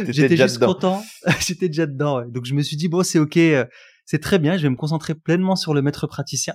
[0.07, 1.03] j'étais juste content,
[1.39, 2.25] j'étais déjà dedans.
[2.27, 3.65] Donc je me suis dit bon, c'est ok, euh,
[4.05, 6.53] c'est très bien, je vais me concentrer pleinement sur le maître praticien.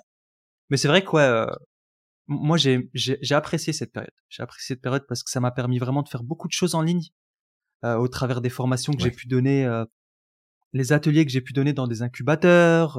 [0.70, 1.46] Mais c'est vrai que ouais, euh,
[2.26, 4.12] moi j'ai j'ai apprécié cette période.
[4.28, 6.74] J'ai apprécié cette période parce que ça m'a permis vraiment de faire beaucoup de choses
[6.74, 7.08] en ligne
[7.84, 9.84] euh, au travers des formations que j'ai pu donner, euh,
[10.72, 12.98] les ateliers que j'ai pu donner dans des incubateurs.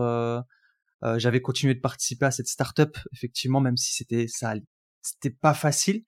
[1.04, 4.54] Euh, j'avais continué de participer à cette startup, effectivement, même si c'était ça,
[5.02, 6.04] c'était pas facile,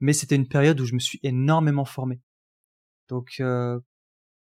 [0.00, 2.20] mais c'était une période où je me suis énormément formé.
[3.08, 3.78] Donc, euh,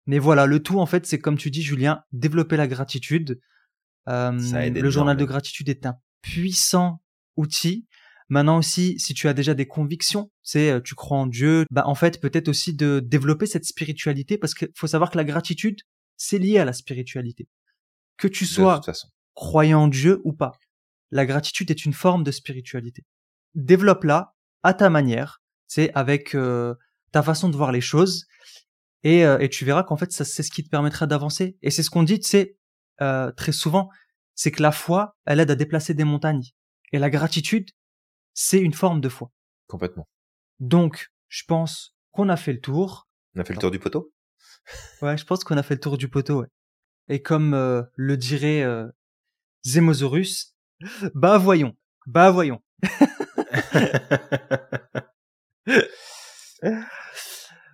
[0.06, 3.40] mais voilà, le tout en fait, c'est comme tu dis, Julien, développer la gratitude.
[4.08, 7.02] Euh, le journal de gratitude est un puissant
[7.36, 7.86] outil.
[8.30, 11.94] Maintenant aussi, si tu as déjà des convictions, c'est tu crois en Dieu, bah en
[11.94, 15.80] fait peut-être aussi de développer cette spiritualité parce qu'il faut savoir que la gratitude
[16.18, 17.48] c'est lié à la spiritualité.
[18.18, 18.80] Que tu sois
[19.38, 20.50] croyant en Dieu ou pas.
[21.12, 23.04] La gratitude est une forme de spiritualité.
[23.54, 24.34] Développe-la
[24.64, 26.74] à ta manière, c'est avec euh,
[27.12, 28.26] ta façon de voir les choses,
[29.04, 31.56] et, euh, et tu verras qu'en fait, ça, c'est ce qui te permettra d'avancer.
[31.62, 32.56] Et c'est ce qu'on dit, sais,
[33.00, 33.90] euh, très souvent,
[34.34, 36.42] c'est que la foi, elle aide à déplacer des montagnes.
[36.90, 37.70] Et la gratitude,
[38.34, 39.30] c'est une forme de foi.
[39.68, 40.08] Complètement.
[40.58, 43.06] Donc, je pense qu'on a fait le tour.
[43.36, 44.12] On a fait le tour du poteau?
[45.00, 46.48] Ouais, je pense qu'on a fait le tour du poteau, ouais.
[47.08, 47.54] Et comme
[47.94, 48.64] le dirait
[49.64, 50.56] Zémosaurus.
[51.14, 52.60] Bah voyons, bah voyons.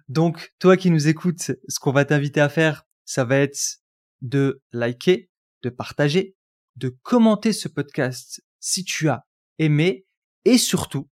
[0.09, 3.78] Donc, toi qui nous écoutes, ce qu'on va t'inviter à faire, ça va être
[4.20, 5.30] de liker,
[5.62, 6.37] de partager,
[6.76, 9.26] de commenter ce podcast si tu as
[9.59, 10.07] aimé
[10.45, 11.09] et surtout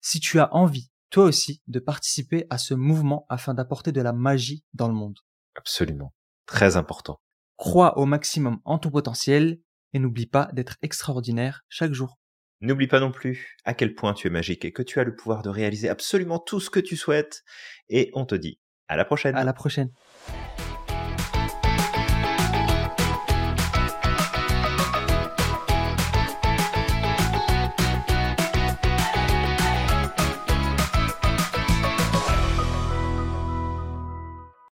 [0.00, 4.12] si tu as envie, toi aussi, de participer à ce mouvement afin d'apporter de la
[4.12, 5.18] magie dans le monde.
[5.56, 6.14] Absolument.
[6.46, 7.20] Très important.
[7.56, 9.60] crois au maximum en ton potentiel
[9.92, 12.18] et n'oublie pas d'être extraordinaire chaque jour.
[12.60, 15.14] N'oublie pas non plus à quel point tu es magique et que tu as le
[15.14, 17.42] pouvoir de réaliser absolument tout ce que tu souhaites.
[17.88, 18.58] Et on te dit
[18.88, 19.36] à la prochaine.
[19.36, 19.90] À la prochaine.